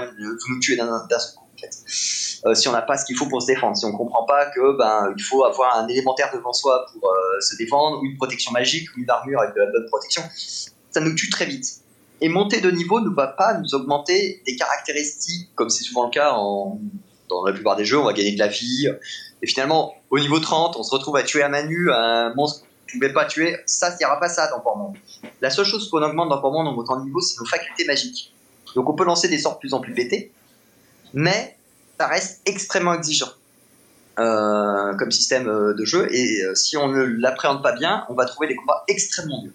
nous 0.50 0.60
tuer 0.60 0.76
d'un 0.76 1.08
seul 1.10 1.36
coup. 1.36 1.44
En 1.54 1.58
fait. 1.60 2.44
Euh, 2.46 2.56
si 2.56 2.68
on 2.68 2.72
n'a 2.72 2.82
pas 2.82 2.98
ce 2.98 3.06
qu'il 3.06 3.16
faut 3.16 3.28
pour 3.28 3.42
se 3.42 3.48
défendre, 3.48 3.78
si 3.78 3.86
on 3.86 3.94
comprend 3.94 4.26
pas 4.26 4.48
que 4.48 4.78
ben 4.78 5.14
il 5.16 5.24
faut 5.24 5.46
avoir 5.46 5.78
un 5.78 5.88
élémentaire 5.88 6.30
devant 6.34 6.52
soi 6.52 6.86
pour 6.92 7.10
euh, 7.10 7.40
se 7.40 7.56
défendre, 7.56 8.02
ou 8.02 8.06
une 8.06 8.18
protection 8.18 8.52
magique, 8.52 8.90
ou 8.96 9.00
une 9.00 9.10
armure 9.10 9.40
avec 9.40 9.56
de 9.56 9.62
la 9.62 9.68
bonne 9.68 9.86
protection, 9.86 10.24
ça 10.36 11.00
nous 11.00 11.16
tue 11.16 11.30
très 11.30 11.46
vite. 11.46 11.80
Et 12.22 12.30
monter 12.30 12.60
de 12.60 12.70
niveau 12.70 13.00
ne 13.00 13.10
va 13.10 13.28
pas 13.28 13.54
nous 13.58 13.76
augmenter 13.76 14.42
des 14.46 14.56
caractéristiques, 14.56 15.50
comme 15.56 15.70
c'est 15.70 15.84
souvent 15.84 16.06
le 16.06 16.12
cas 16.12 16.32
dans 16.32 17.46
la 17.46 17.54
plupart 17.54 17.76
des 17.76 17.86
jeux, 17.86 18.00
on 18.00 18.06
va 18.06 18.14
gagner 18.14 18.34
de 18.34 18.40
la 18.40 18.48
vie. 18.48 18.88
Et 19.42 19.48
finalement, 19.48 19.94
au 20.10 20.20
niveau 20.20 20.40
30, 20.40 20.78
on 20.78 20.84
se 20.84 20.92
retrouve 20.92 21.16
à 21.18 21.24
tuer 21.24 21.44
à 21.44 21.50
Manu 21.50 21.92
un 21.92 22.34
monstre 22.34 22.66
qu'on 22.94 22.98
ne 22.98 23.02
pouvait 23.02 23.14
pas 23.14 23.26
tuer. 23.26 23.58
Ça, 23.66 23.90
il 23.92 23.98
n'y 23.98 24.06
aura 24.06 24.20
pas 24.20 24.30
ça 24.30 24.48
dans 24.48 24.60
Portmont. 24.60 24.94
La 25.42 25.50
seule 25.50 25.66
chose 25.66 25.90
qu'on 25.90 26.02
augmente 26.02 26.30
dans 26.30 26.40
Portmont 26.40 26.60
en 26.60 26.74
montant 26.74 27.00
de 27.00 27.06
niveau, 27.06 27.22
c'est 27.22 27.40
nos 27.40 27.46
facultés 27.46 27.86
magiques. 27.86 28.34
Donc 28.76 28.90
on 28.90 28.94
peut 28.94 29.06
lancer 29.06 29.28
des 29.28 29.38
sorts 29.38 29.56
de 29.56 29.60
plus 29.60 29.74
en 29.74 29.80
plus 29.80 29.94
pétés, 29.94 30.32
mais 31.14 31.58
ça 32.00 32.08
reste 32.08 32.42
extrêmement 32.46 32.94
exigeant. 32.94 33.30
Euh, 34.20 34.94
comme 34.96 35.10
système 35.10 35.48
euh, 35.48 35.74
de 35.74 35.86
jeu 35.86 36.08
et 36.14 36.44
euh, 36.44 36.54
si 36.54 36.78
on 36.78 36.88
ne 36.88 37.02
l'appréhende 37.02 37.64
pas 37.64 37.72
bien, 37.72 38.06
on 38.10 38.14
va 38.14 38.26
trouver 38.26 38.48
des 38.48 38.56
combats 38.56 38.84
extrêmement 38.88 39.42
durs. 39.42 39.54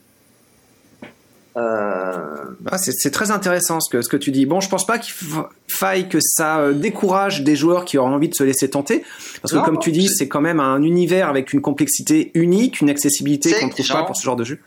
Euh, 1.59 2.45
ah, 2.71 2.79
c'est 2.79 3.11
très 3.11 3.31
intéressant 3.31 3.81
ce 3.81 3.91
que, 3.91 4.03
ce 4.03 4.09
que 4.09 4.17
tu 4.17 4.31
dis. 4.31 4.47
Bon, 4.47 4.61
je 4.61 4.69
pense 4.69 4.87
pas 4.87 4.99
qu'il 4.99 5.15
faille 5.67 6.09
que 6.09 6.19
ça 6.21 6.61
euh, 6.61 6.73
décourage 6.73 7.43
des 7.43 7.57
joueurs 7.57 7.85
qui 7.85 7.99
auront 7.99 8.15
envie 8.15 8.29
de 8.29 8.35
se 8.35 8.45
laisser 8.45 8.71
tenter, 8.71 9.05
parce 9.43 9.53
que 9.53 9.65
comme 9.65 9.79
tu 9.79 9.91
dis, 9.91 10.09
c'est 10.09 10.29
quand 10.29 10.41
même 10.41 10.61
un 10.61 10.83
univers 10.83 11.29
avec 11.29 11.53
une 11.53 11.61
complexité 11.61 12.31
unique, 12.35 12.81
une 12.81 12.91
accessibilité 12.91 13.53
qu'on 13.53 13.67
ne 13.67 13.73
trouve 13.73 13.89
pas 13.89 14.05
pour 14.05 14.17
ce 14.17 14.23
genre 14.23 14.37
de 14.37 14.45
jeu. 14.45 14.61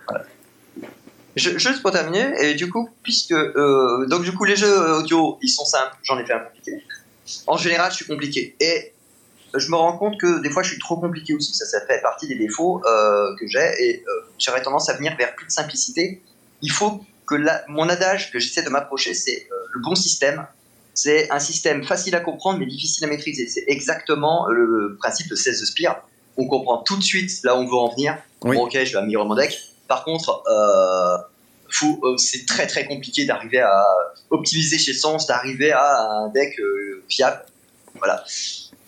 Je, 1.37 1.57
juste 1.57 1.81
pour 1.81 1.91
terminer, 1.91 2.33
et 2.41 2.55
du 2.55 2.69
coup, 2.69 2.89
puisque 3.03 3.31
euh, 3.31 4.05
donc 4.07 4.23
du 4.23 4.33
coup 4.33 4.43
les 4.43 4.57
jeux 4.57 4.97
audio 4.97 5.37
ils 5.41 5.47
sont 5.47 5.63
simples, 5.63 5.95
j'en 6.03 6.19
ai 6.19 6.25
fait 6.25 6.33
un 6.33 6.39
compliqué. 6.39 6.73
En 7.47 7.55
général, 7.55 7.89
je 7.91 7.97
suis 7.97 8.05
compliqué 8.05 8.55
et 8.59 8.91
je 9.53 9.69
me 9.69 9.77
rends 9.77 9.97
compte 9.97 10.19
que 10.19 10.41
des 10.41 10.49
fois 10.49 10.61
je 10.61 10.71
suis 10.71 10.79
trop 10.79 10.97
compliqué 10.97 11.33
aussi. 11.33 11.53
Ça, 11.53 11.65
ça 11.65 11.79
fait 11.85 12.01
partie 12.01 12.27
des 12.27 12.35
défauts 12.35 12.81
que 13.39 13.47
j'ai 13.47 13.71
et 13.79 14.03
j'aurais 14.39 14.61
tendance 14.61 14.89
à 14.89 14.93
venir 14.93 15.15
vers 15.17 15.33
plus 15.35 15.45
de 15.45 15.51
simplicité 15.51 16.21
il 16.61 16.71
faut 16.71 17.03
que 17.27 17.35
mon 17.69 17.89
adage 17.89 18.31
que 18.31 18.39
j'essaie 18.39 18.63
de 18.63 18.69
m'approcher, 18.69 19.13
c'est 19.13 19.47
euh, 19.51 19.55
le 19.73 19.81
bon 19.81 19.95
système. 19.95 20.45
C'est 20.93 21.31
un 21.31 21.39
système 21.39 21.83
facile 21.83 22.15
à 22.15 22.19
comprendre 22.19 22.59
mais 22.59 22.65
difficile 22.65 23.05
à 23.05 23.07
maîtriser. 23.07 23.47
C'est 23.47 23.63
exactement 23.67 24.47
le 24.47 24.97
principe 24.99 25.29
de 25.29 25.35
16 25.35 25.63
Spire. 25.65 25.95
On 26.37 26.47
comprend 26.47 26.79
tout 26.79 26.97
de 26.97 27.03
suite 27.03 27.31
là 27.43 27.55
où 27.55 27.59
on 27.59 27.65
veut 27.65 27.75
en 27.75 27.89
venir. 27.89 28.17
Bon, 28.41 28.65
ok, 28.65 28.73
je 28.73 28.91
vais 28.91 28.97
améliorer 28.97 29.27
mon 29.27 29.35
deck. 29.35 29.57
Par 29.87 30.03
contre, 30.03 30.43
euh, 30.47 31.17
euh, 32.03 32.17
c'est 32.17 32.45
très 32.45 32.67
très 32.67 32.85
compliqué 32.85 33.25
d'arriver 33.25 33.59
à 33.59 33.85
optimiser 34.29 34.77
chez 34.77 34.93
Sens, 34.93 35.27
d'arriver 35.27 35.71
à 35.71 36.01
un 36.01 36.29
deck 36.29 36.59
fiable. 37.07 37.45
Voilà 37.95 38.23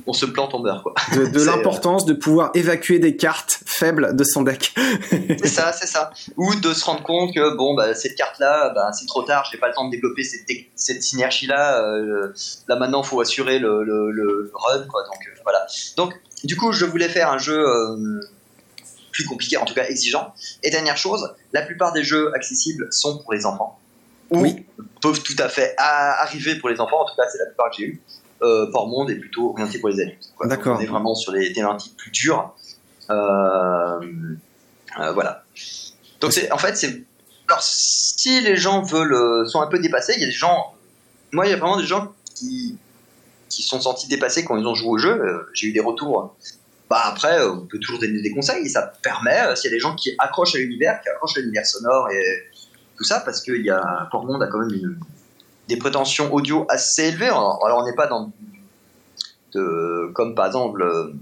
on 0.08 0.14
se 0.14 0.26
plante 0.26 0.54
en 0.54 0.60
beurre 0.60 0.84
quoi. 0.84 0.94
De, 1.14 1.44
l'importance 1.46 2.06
de 2.06 2.14
pouvoir 2.14 2.52
évacuer 2.54 3.00
des 3.00 3.16
cartes 3.16 3.60
faibles 3.66 4.16
de 4.16 4.24
son 4.24 4.42
deck. 4.42 4.74
c'est 5.10 5.48
ça, 5.48 5.72
c'est 5.74 5.88
ça. 5.88 6.12
Ou 6.38 6.56
de 6.56 6.74
se 6.74 6.84
rendre 6.86 7.04
compte 7.04 7.34
que 7.34 7.56
bon 7.56 7.74
bah 7.74 7.94
cette 7.96 8.16
carte 8.16 8.40
là, 8.40 8.72
bah, 8.74 8.92
c'est 8.94 9.06
trop 9.06 9.24
tard, 9.24 9.48
j'ai 9.52 9.58
pas 9.58 9.68
le 9.68 9.74
temps 9.74 9.86
de 9.86 9.92
développer 9.92 10.24
cette, 10.24 11.04
synergie 11.04 11.48
là. 11.48 11.82
Euh, 11.82 12.34
là 12.68 12.76
maintenant 12.76 13.04
faut 13.04 13.22
assurer 13.22 13.60
le, 13.60 14.52
run 14.54 14.88
quoi. 14.88 15.04
Donc 15.04 15.28
euh, 15.28 15.40
voilà. 15.44 15.66
Donc 15.98 16.14
du 16.44 16.56
coup 16.56 16.72
je 16.72 16.86
voulais 16.86 17.10
faire 17.10 17.32
un 17.32 17.38
jeu 17.38 17.58
euh, 17.58 18.22
plus 19.12 19.26
compliqué, 19.26 19.58
en 19.58 19.66
tout 19.66 19.74
cas 19.74 19.86
exigeant. 19.86 20.34
Et 20.64 20.70
dernière 20.70 20.98
chose, 20.98 21.34
la 21.54 21.62
plupart 21.62 21.94
des 21.94 22.04
jeux 22.04 22.34
accessibles 22.36 22.88
sont 22.92 23.20
pour 23.20 23.34
les 23.34 23.46
enfants. 23.46 23.80
Ou 24.32 24.42
oui. 24.42 24.66
peuvent 25.02 25.22
tout 25.22 25.36
à 25.38 25.50
fait 25.50 25.76
arriver 25.78 26.56
pour 26.56 26.70
les 26.70 26.80
enfants. 26.80 27.02
En 27.02 27.06
tout 27.06 27.16
cas 27.16 27.24
c'est 27.32 27.38
la 27.38 27.46
plupart 27.46 27.70
que 27.70 27.78
j'ai 27.78 27.84
eu 27.86 28.02
euh, 28.44 28.70
Port 28.72 28.88
Monde 28.88 29.10
est 29.10 29.16
plutôt 29.16 29.52
orienté 29.52 29.80
pour 29.80 29.90
les 29.90 30.02
adultes. 30.02 30.34
D'accord. 30.44 30.78
On 30.78 30.82
est 30.82 30.86
vraiment 30.86 31.16
sur 31.16 31.32
des 31.32 31.52
thématiques 31.54 31.96
plus 31.98 32.12
dures. 32.12 32.54
Euh, 33.10 34.00
euh, 35.00 35.12
voilà. 35.14 35.44
Donc 36.20 36.34
c'est, 36.34 36.52
en 36.52 36.58
fait, 36.58 36.76
c'est. 36.76 37.04
Alors, 37.48 37.62
si 37.62 38.42
les 38.42 38.56
gens 38.56 38.82
veulent, 38.82 39.14
euh, 39.14 39.46
sont 39.48 39.62
un 39.62 39.68
peu 39.68 39.80
dépassés, 39.80 40.14
il 40.16 40.22
y 40.22 40.24
a 40.24 40.28
des 40.28 40.32
gens. 40.32 40.74
Moi, 41.32 41.48
il 41.48 41.52
y 41.52 41.54
a 41.54 41.58
vraiment 41.58 41.78
des 41.78 41.86
gens 41.86 42.14
qui, 42.36 42.78
qui 43.50 43.64
sont 43.64 43.82
sentis 43.82 44.08
dépassés 44.08 44.46
quand 44.46 44.58
ils 44.58 44.66
ont 44.66 44.76
joué 44.76 44.90
au 44.90 44.98
jeu. 44.98 45.48
J'ai 45.54 45.68
eu 45.68 45.72
des 45.74 45.82
retours. 45.82 46.36
Bah 46.90 47.02
après, 47.06 47.44
on 47.44 47.66
peut 47.66 47.80
toujours 47.80 48.00
donner 48.00 48.22
des 48.22 48.32
conseils. 48.32 48.70
ça 48.70 48.94
permet, 49.02 49.56
s'il 49.56 49.72
y 49.72 49.74
a 49.74 49.76
des 49.76 49.80
gens 49.80 49.96
qui 49.96 50.14
accrochent 50.20 50.56
à 50.56 50.60
l'univers, 50.60 51.02
qui 51.02 51.10
accrochent 51.10 51.38
à 51.38 51.42
l'univers 51.42 51.66
sonore 51.66 52.10
et 52.12 52.24
tout 52.98 53.04
ça 53.04 53.22
parce 53.22 53.42
que 53.42 53.52
y 53.52 53.70
a, 53.70 54.10
Monde 54.14 54.44
a 54.44 54.48
quand 54.48 54.60
même 54.60 54.98
des 55.68 55.78
prétentions 55.78 56.34
audio 56.34 56.66
assez 56.70 57.10
élevées. 57.10 57.28
Alors 57.28 57.78
on 57.78 57.86
n'est 57.86 57.96
pas 57.96 58.08
dans 58.08 58.32
de, 59.54 60.12
comme 60.14 60.36
par 60.36 60.48
exemple 60.48 60.82
euh, 60.82 61.14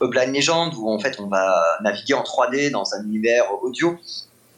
Blind 0.00 0.34
Legend 0.34 0.74
où 0.76 0.90
en 0.90 0.98
fait 0.98 1.20
on 1.20 1.28
va 1.28 1.78
naviguer 1.82 2.14
en 2.14 2.22
3D 2.22 2.70
dans 2.70 2.94
un 2.94 3.04
univers 3.04 3.62
audio. 3.62 3.98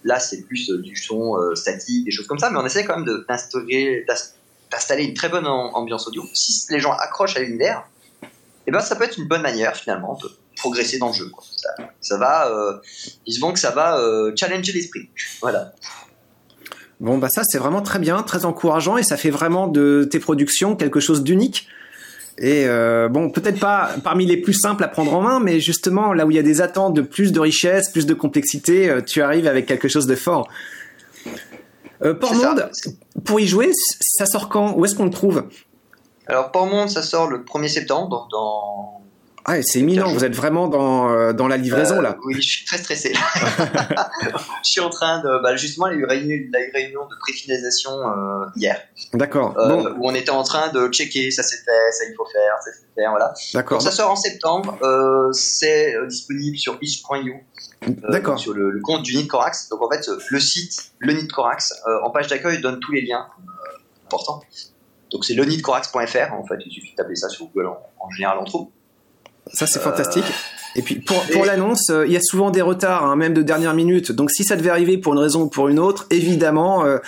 Là 0.04 0.18
c'est 0.18 0.42
plus 0.42 0.70
euh, 0.70 0.78
du 0.78 0.96
son 0.96 1.36
euh, 1.36 1.54
statique, 1.54 2.04
des 2.04 2.10
choses 2.10 2.26
comme 2.26 2.38
ça, 2.38 2.50
mais 2.50 2.58
on 2.58 2.66
essaie 2.66 2.84
quand 2.84 2.98
même 2.98 3.24
d'installer 3.28 5.04
une 5.04 5.14
très 5.14 5.28
bonne 5.28 5.46
ambiance 5.46 6.06
audio. 6.08 6.24
Si 6.32 6.66
les 6.70 6.80
gens 6.80 6.92
accrochent 6.92 7.36
à 7.36 7.40
l'univers, 7.40 7.84
eh 8.66 8.70
ben 8.70 8.80
ça 8.80 8.96
peut 8.96 9.04
être 9.04 9.18
une 9.18 9.28
bonne 9.28 9.42
manière 9.42 9.76
finalement 9.76 10.18
de 10.22 10.30
progresser 10.56 10.98
dans 10.98 11.08
le 11.08 11.14
jeu. 11.14 11.30
Ça, 12.00 12.16
va, 12.18 12.48
euh, 12.48 12.78
disons 13.26 13.52
que 13.52 13.58
ça 13.58 13.70
va 13.70 14.00
challenger 14.36 14.72
l'esprit. 14.72 15.08
Voilà. 15.40 15.72
Bon 17.02 17.18
bah 17.18 17.28
ça 17.28 17.42
c'est 17.44 17.58
vraiment 17.58 17.82
très 17.82 17.98
bien, 17.98 18.22
très 18.22 18.44
encourageant 18.44 18.96
et 18.96 19.02
ça 19.02 19.16
fait 19.16 19.30
vraiment 19.30 19.66
de 19.66 20.08
tes 20.10 20.20
productions 20.20 20.76
quelque 20.76 21.00
chose 21.00 21.22
d'unique. 21.22 21.68
Et 22.38 22.64
euh, 22.66 23.08
bon, 23.08 23.28
peut-être 23.28 23.60
pas 23.60 23.90
parmi 24.02 24.24
les 24.24 24.38
plus 24.38 24.54
simples 24.54 24.82
à 24.84 24.88
prendre 24.88 25.12
en 25.12 25.20
main, 25.20 25.40
mais 25.40 25.60
justement 25.60 26.14
là 26.14 26.24
où 26.24 26.30
il 26.30 26.36
y 26.36 26.40
a 26.40 26.44
des 26.44 26.62
attentes 26.62 26.94
de 26.94 27.02
plus 27.02 27.32
de 27.32 27.40
richesse, 27.40 27.90
plus 27.90 28.06
de 28.06 28.14
complexité, 28.14 29.00
tu 29.04 29.20
arrives 29.20 29.46
avec 29.46 29.66
quelque 29.66 29.88
chose 29.88 30.06
de 30.06 30.14
fort. 30.14 30.48
Euh, 32.04 32.14
Monde, 32.32 32.70
pour 33.24 33.38
y 33.40 33.46
jouer, 33.46 33.70
ça 34.00 34.26
sort 34.26 34.48
quand? 34.48 34.74
Où 34.76 34.84
est-ce 34.84 34.94
qu'on 34.94 35.04
le 35.04 35.10
trouve? 35.10 35.44
Alors 36.26 36.50
Monde, 36.54 36.88
ça 36.88 37.02
sort 37.02 37.28
le 37.28 37.38
1er 37.38 37.68
septembre, 37.68 38.28
dans 38.30 39.02
ah, 39.44 39.60
c'est 39.62 39.80
imminent, 39.80 40.12
vous 40.12 40.24
êtes 40.24 40.36
vraiment 40.36 40.68
dans, 40.68 41.10
euh, 41.10 41.32
dans 41.32 41.48
la 41.48 41.56
livraison 41.56 42.00
là. 42.00 42.16
Oui, 42.24 42.34
je 42.34 42.48
suis 42.48 42.64
très 42.64 42.78
stressé. 42.78 43.12
je 44.64 44.70
suis 44.70 44.80
en 44.80 44.90
train 44.90 45.20
de. 45.20 45.42
Bah, 45.42 45.56
justement, 45.56 45.88
il 45.88 45.94
y 45.94 45.96
a 45.96 45.98
eu 46.00 46.04
réunion, 46.04 46.36
une 46.36 46.70
réunion 46.72 47.06
de 47.06 47.16
préfinalisation 47.20 47.90
euh, 47.90 48.46
hier. 48.54 48.80
D'accord. 49.14 49.58
Euh, 49.58 49.94
où 49.98 50.08
on 50.08 50.14
était 50.14 50.30
en 50.30 50.44
train 50.44 50.70
de 50.70 50.88
checker, 50.88 51.32
ça 51.32 51.42
s'est 51.42 51.56
fait, 51.56 51.90
ça 51.90 52.04
il 52.08 52.14
faut 52.14 52.26
faire, 52.26 52.56
ça 52.64 52.70
s'est 52.70 52.86
fait, 52.94 53.08
voilà. 53.08 53.34
D'accord. 53.52 53.82
Ça 53.82 53.90
sort 53.90 54.12
en 54.12 54.16
septembre, 54.16 54.78
c'est 55.32 55.94
disponible 56.08 56.56
sur 56.56 56.78
itch.io. 56.80 57.34
D'accord. 58.08 58.38
Sur 58.38 58.54
le, 58.54 58.80
compte 58.80 59.02
du 59.02 59.26
Corax. 59.26 59.68
Donc 59.70 59.82
en 59.82 59.90
fait, 59.90 60.08
le 60.30 60.40
site, 60.40 60.92
le 61.00 61.20
Corax, 61.26 61.74
en 62.04 62.10
page 62.10 62.28
d'accueil, 62.28 62.60
donne 62.60 62.78
tous 62.78 62.92
les 62.92 63.02
liens 63.02 63.26
importants. 64.06 64.42
Donc 65.10 65.24
c'est 65.24 65.34
le 65.34 65.44
nidcorax.fr, 65.44 66.32
en 66.32 66.46
fait, 66.46 66.56
il 66.64 66.72
suffit 66.72 66.92
de 66.92 66.96
taper 66.96 67.16
ça 67.16 67.28
sur 67.28 67.46
Google, 67.46 67.70
en 67.98 68.10
général 68.10 68.38
on 68.40 68.44
trouve. 68.44 68.68
Ça, 69.52 69.66
c'est 69.66 69.80
fantastique. 69.80 70.24
Et 70.74 70.82
puis 70.82 70.96
pour, 70.96 71.22
pour 71.26 71.44
l'annonce, 71.44 71.90
euh, 71.90 72.06
il 72.06 72.12
y 72.12 72.16
a 72.16 72.20
souvent 72.22 72.50
des 72.50 72.62
retards, 72.62 73.04
hein, 73.04 73.16
même 73.16 73.34
de 73.34 73.42
dernière 73.42 73.74
minute. 73.74 74.12
Donc 74.12 74.30
si 74.30 74.42
ça 74.42 74.56
devait 74.56 74.70
arriver 74.70 74.96
pour 74.96 75.12
une 75.12 75.18
raison 75.18 75.42
ou 75.42 75.48
pour 75.48 75.68
une 75.68 75.78
autre, 75.78 76.06
évidemment, 76.10 76.84
euh, 76.86 76.98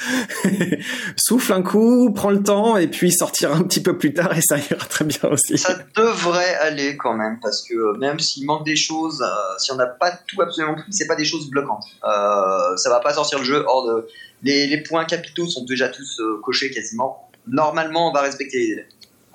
souffle 1.17 1.53
un 1.53 1.63
coup, 1.63 2.13
prends 2.13 2.31
le 2.31 2.43
temps 2.43 2.77
et 2.77 2.89
puis 2.89 3.11
sortir 3.11 3.55
un 3.55 3.63
petit 3.63 3.83
peu 3.83 3.97
plus 3.97 4.13
tard 4.13 4.37
et 4.37 4.43
ça 4.43 4.59
ira 4.59 4.85
très 4.85 5.05
bien 5.05 5.31
aussi. 5.31 5.57
Ça 5.57 5.79
devrait 5.97 6.55
aller 6.57 6.97
quand 6.97 7.15
même 7.15 7.39
parce 7.41 7.67
que 7.67 7.75
euh, 7.75 7.97
même 7.99 8.19
s'il 8.21 8.45
manque 8.45 8.67
des 8.67 8.77
choses, 8.77 9.25
si 9.59 9.73
on 9.73 9.77
n'a 9.77 9.87
pas 9.87 10.11
tout 10.11 10.43
absolument 10.43 10.75
tout, 10.75 10.83
c'est 10.91 11.07
pas 11.07 11.17
des 11.17 11.25
choses 11.25 11.49
bloquantes. 11.49 11.85
ça 12.03 12.91
va 12.91 13.01
pas 13.01 13.15
sortir 13.15 13.39
le 13.39 13.45
jeu 13.45 13.65
hors 13.67 13.87
de 13.87 14.07
les, 14.43 14.67
les 14.67 14.83
points 14.83 15.07
capitaux 15.07 15.47
sont 15.47 15.65
déjà 15.65 15.89
tous 15.89 16.21
cochés 16.43 16.71
quasiment. 16.71 17.31
Normalement, 17.47 18.11
on 18.11 18.13
va 18.13 18.23
respecter 18.23 18.59
les 18.59 18.69
délais. 18.69 18.89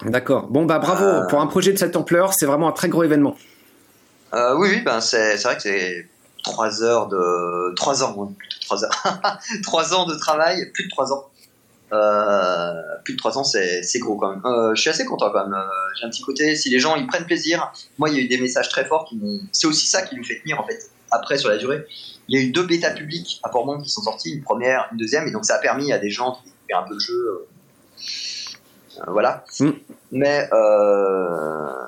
D'accord. 0.04 0.48
Bon, 0.48 0.66
bah 0.66 0.80
bravo. 0.80 1.04
Euh. 1.04 1.28
Pour 1.28 1.42
un 1.42 1.48
projet 1.48 1.74
de 1.74 1.78
cette 1.78 1.96
ampleur, 1.96 2.34
c'est 2.34 2.46
vraiment 2.46 2.70
un 2.70 2.72
très 2.72 2.90
gros 2.90 3.04
événement. 3.04 3.36
Euh, 4.34 4.56
oui, 4.58 4.70
oui 4.72 4.82
ben 4.82 5.02
c'est 5.02 5.36
vrai 5.38 5.56
que 5.56 5.64
c'est 5.64 6.08
3 6.44 6.84
heures 6.84 7.08
de. 7.08 7.74
3 7.76 8.04
ans, 8.04 8.34
plutôt 8.38 8.60
3 8.62 8.86
heures. 8.86 9.40
3 9.64 9.94
ans 9.94 10.06
de 10.06 10.16
travail, 10.16 10.72
plus 10.72 10.86
de 10.86 10.90
3 10.90 11.14
ans. 11.14 11.26
Euh, 11.92 12.74
plus 13.04 13.14
de 13.14 13.18
3 13.18 13.40
ans, 13.40 13.44
c'est 13.44 13.82
gros 14.00 14.16
quand 14.16 14.30
même. 14.30 14.76
je 14.76 14.80
suis 14.80 14.90
assez 14.90 15.06
content 15.06 15.32
quand 15.32 15.48
même. 15.48 15.60
J'ai 16.00 16.06
un 16.06 16.10
petit 16.10 16.22
côté, 16.22 16.56
si 16.56 16.70
les 16.70 16.80
gens 16.80 16.96
ils 16.96 17.08
prennent 17.08 17.26
plaisir, 17.26 17.72
moi 17.98 18.10
il 18.10 18.16
y 18.16 18.20
a 18.20 18.22
eu 18.22 18.28
des 18.28 18.40
messages 18.40 18.70
très 18.70 18.86
forts 18.86 19.06
qui 19.06 19.18
m'ont. 19.18 19.40
C'est 19.52 19.68
aussi 19.68 19.88
ça 19.88 20.04
qui 20.04 20.16
nous 20.16 20.24
fait 20.24 20.40
tenir 20.40 20.62
en 20.62 20.66
fait, 20.66 20.80
après 21.12 21.38
sur 21.38 21.50
la 21.50 21.58
durée. 21.58 21.86
Il 22.28 22.40
y 22.40 22.42
a 22.42 22.46
eu 22.46 22.52
deux 22.52 22.64
bêtas 22.64 22.92
publics 22.92 23.40
à 23.42 23.50
Port-Monde 23.50 23.82
qui 23.82 23.90
sont 23.90 24.04
sortis, 24.04 24.32
une 24.32 24.44
première, 24.44 24.88
une 24.92 25.00
deuxième, 25.00 25.28
et 25.28 25.32
donc 25.32 25.46
ça 25.46 25.56
a 25.56 25.58
permis 25.58 25.92
à 25.92 25.98
des 25.98 26.12
gens 26.12 26.34
qui 26.34 26.52
faire 26.68 26.80
un 26.80 26.88
peu 26.88 26.94
le 26.94 27.00
jeu 27.00 27.48
voilà. 29.08 29.44
Mm. 29.60 29.70
Mais 30.12 30.48
euh, 30.54 31.86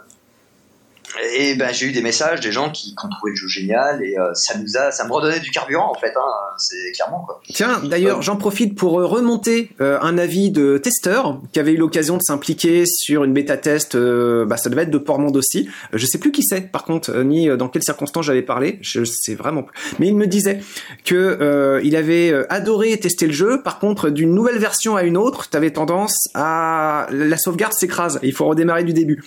et 1.33 1.55
ben 1.55 1.73
j'ai 1.73 1.87
eu 1.87 1.91
des 1.91 2.01
messages 2.01 2.39
des 2.39 2.51
gens 2.51 2.69
qui, 2.69 2.95
ont 3.03 3.09
trouvé 3.09 3.31
le 3.31 3.35
jeu 3.35 3.47
génial 3.47 4.03
et 4.03 4.17
euh, 4.17 4.33
ça 4.33 4.57
nous 4.57 4.77
a 4.77 4.91
ça 4.91 5.05
me 5.05 5.11
redonnait 5.11 5.39
du 5.39 5.51
carburant 5.51 5.91
en 5.91 5.99
fait 5.99 6.13
hein, 6.15 6.31
c'est 6.57 6.91
clairement 6.93 7.23
quoi. 7.25 7.41
Tiens 7.53 7.81
d'ailleurs 7.83 8.21
j'en 8.21 8.35
profite 8.35 8.75
pour 8.75 8.93
remonter 8.93 9.69
un 9.79 10.17
avis 10.17 10.51
de 10.51 10.77
testeur 10.77 11.39
qui 11.51 11.59
avait 11.59 11.73
eu 11.73 11.77
l'occasion 11.77 12.17
de 12.17 12.21
s'impliquer 12.21 12.85
sur 12.85 13.23
une 13.23 13.33
bêta 13.33 13.57
test 13.57 13.97
bah 13.97 14.57
ça 14.57 14.69
devait 14.69 14.83
être 14.83 14.91
de 14.91 14.97
Portmond 14.97 15.31
aussi. 15.33 15.69
Je 15.93 16.05
sais 16.05 16.17
plus 16.17 16.31
qui 16.31 16.43
c'est 16.43 16.71
par 16.71 16.83
contre 16.83 17.21
ni 17.23 17.47
dans 17.57 17.67
quelles 17.67 17.83
circonstances 17.83 18.25
j'avais 18.25 18.41
parlé 18.41 18.79
je 18.81 19.03
sais 19.03 19.35
vraiment 19.35 19.63
plus. 19.63 19.77
Mais 19.99 20.07
il 20.07 20.15
me 20.15 20.27
disait 20.27 20.61
que 21.05 21.81
il 21.83 21.95
avait 21.95 22.33
adoré 22.49 22.97
tester 22.99 23.27
le 23.27 23.33
jeu. 23.33 23.61
Par 23.63 23.79
contre 23.79 24.09
d'une 24.09 24.33
nouvelle 24.33 24.57
version 24.57 24.95
à 24.95 25.03
une 25.03 25.17
autre 25.17 25.49
tu 25.49 25.57
avais 25.57 25.71
tendance 25.71 26.29
à 26.33 27.07
la 27.11 27.37
sauvegarde 27.37 27.73
s'écrase 27.73 28.19
il 28.23 28.33
faut 28.33 28.45
redémarrer 28.45 28.83
du 28.83 28.93
début 28.93 29.23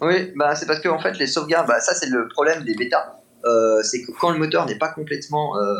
oui, 0.00 0.32
bah, 0.36 0.54
c'est 0.54 0.66
parce 0.66 0.80
que 0.80 0.88
en 0.88 0.98
fait, 0.98 1.18
les 1.18 1.26
sauvegardes, 1.26 1.66
bah, 1.66 1.80
ça 1.80 1.94
c'est 1.94 2.08
le 2.08 2.28
problème 2.28 2.64
des 2.64 2.74
bêtas. 2.74 3.16
Euh, 3.44 3.82
c'est 3.82 4.02
que 4.02 4.10
quand 4.12 4.30
le 4.30 4.38
moteur 4.38 4.66
n'est 4.66 4.78
pas 4.78 4.88
complètement 4.88 5.56
euh, 5.58 5.74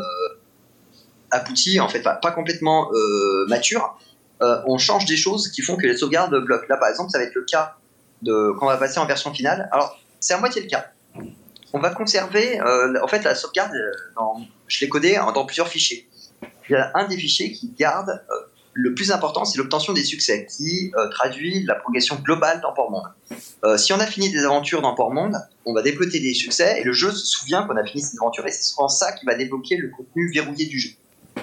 abouti, 1.31 1.79
en 1.79 1.89
fait, 1.89 2.01
pas, 2.01 2.31
complètement 2.31 2.89
euh, 2.93 3.45
mature, 3.47 3.99
on 4.39 4.77
change 4.77 5.05
des 5.05 5.17
choses 5.17 5.49
qui 5.49 5.61
font 5.61 5.75
que 5.75 5.87
les 5.87 5.97
sauvegardes 5.97 6.35
bloquent. 6.45 6.67
Là, 6.69 6.77
par 6.77 6.89
exemple, 6.89 7.09
ça 7.11 7.17
va 7.17 7.23
être 7.25 7.35
le 7.35 7.43
cas 7.43 7.75
de, 8.21 8.53
quand 8.59 8.67
on 8.67 8.69
va 8.69 8.77
passer 8.77 8.99
en 8.99 9.05
version 9.05 9.33
finale. 9.33 9.67
Alors, 9.71 9.99
c'est 10.19 10.33
à 10.33 10.39
moitié 10.39 10.61
le 10.61 10.67
cas. 10.67 10.91
On 11.73 11.79
va 11.79 11.89
conserver, 11.89 12.61
en 12.61 13.07
fait, 13.07 13.23
la 13.23 13.35
sauvegarde, 13.35 13.73
je 14.67 14.79
l'ai 14.79 14.89
codé 14.89 15.19
dans 15.33 15.45
plusieurs 15.45 15.67
fichiers. 15.67 16.07
Il 16.69 16.73
y 16.73 16.75
a 16.75 16.91
un 16.93 17.07
des 17.07 17.17
fichiers 17.17 17.51
qui 17.51 17.73
garde 17.77 18.21
le 18.79 18.93
plus 18.93 19.11
important, 19.11 19.43
c'est 19.43 19.57
l'obtention 19.57 19.91
des 19.91 20.03
succès, 20.03 20.45
qui 20.45 20.91
euh, 20.95 21.09
traduit 21.09 21.63
la 21.63 21.73
progression 21.73 22.15
globale 22.23 22.61
dans 22.61 22.73
Port-Monde. 22.73 23.07
Euh, 23.63 23.75
si 23.75 23.91
on 23.91 23.99
a 23.99 24.05
fini 24.05 24.29
des 24.29 24.45
aventures 24.45 24.83
dans 24.83 24.93
Port-Monde, 24.93 25.35
on 25.65 25.73
va 25.73 25.81
débloquer 25.81 26.19
des 26.19 26.35
succès, 26.35 26.79
et 26.79 26.83
le 26.83 26.93
jeu 26.93 27.11
se 27.11 27.25
souvient 27.25 27.63
qu'on 27.63 27.75
a 27.75 27.83
fini 27.83 28.03
ces 28.03 28.17
aventures, 28.21 28.45
et 28.45 28.51
c'est 28.51 28.61
souvent 28.61 28.87
ça 28.87 29.13
qui 29.13 29.25
va 29.25 29.33
débloquer 29.33 29.77
le 29.77 29.89
contenu 29.89 30.31
verrouillé 30.31 30.67
du 30.67 30.79
jeu. 30.79 30.91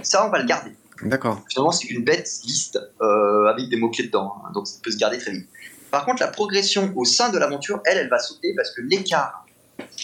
Ça, 0.03 0.25
on 0.25 0.31
va 0.31 0.39
le 0.39 0.47
garder. 0.47 0.71
D'accord. 1.03 1.43
Finalement, 1.49 1.73
c'est 1.73 1.89
une 1.89 2.05
bête 2.05 2.31
liste 2.45 2.79
euh, 3.03 3.47
avec 3.47 3.69
des 3.69 3.77
mots-clés 3.77 4.07
dedans, 4.07 4.37
hein, 4.45 4.53
donc 4.55 4.69
ça 4.69 4.77
peut 4.81 4.93
se 4.93 4.97
garder 4.97 5.19
très 5.19 5.33
vite. 5.33 5.49
Par 5.91 6.05
contre, 6.05 6.23
la 6.23 6.29
progression 6.29 6.93
au 6.95 7.05
sein 7.05 7.31
de 7.31 7.39
l'aventure, 7.39 7.81
elle, 7.85 7.99
elle 7.99 8.09
va 8.09 8.21
sauter 8.21 8.55
parce 8.55 8.71
que 8.71 8.81
l'écart 8.81 9.45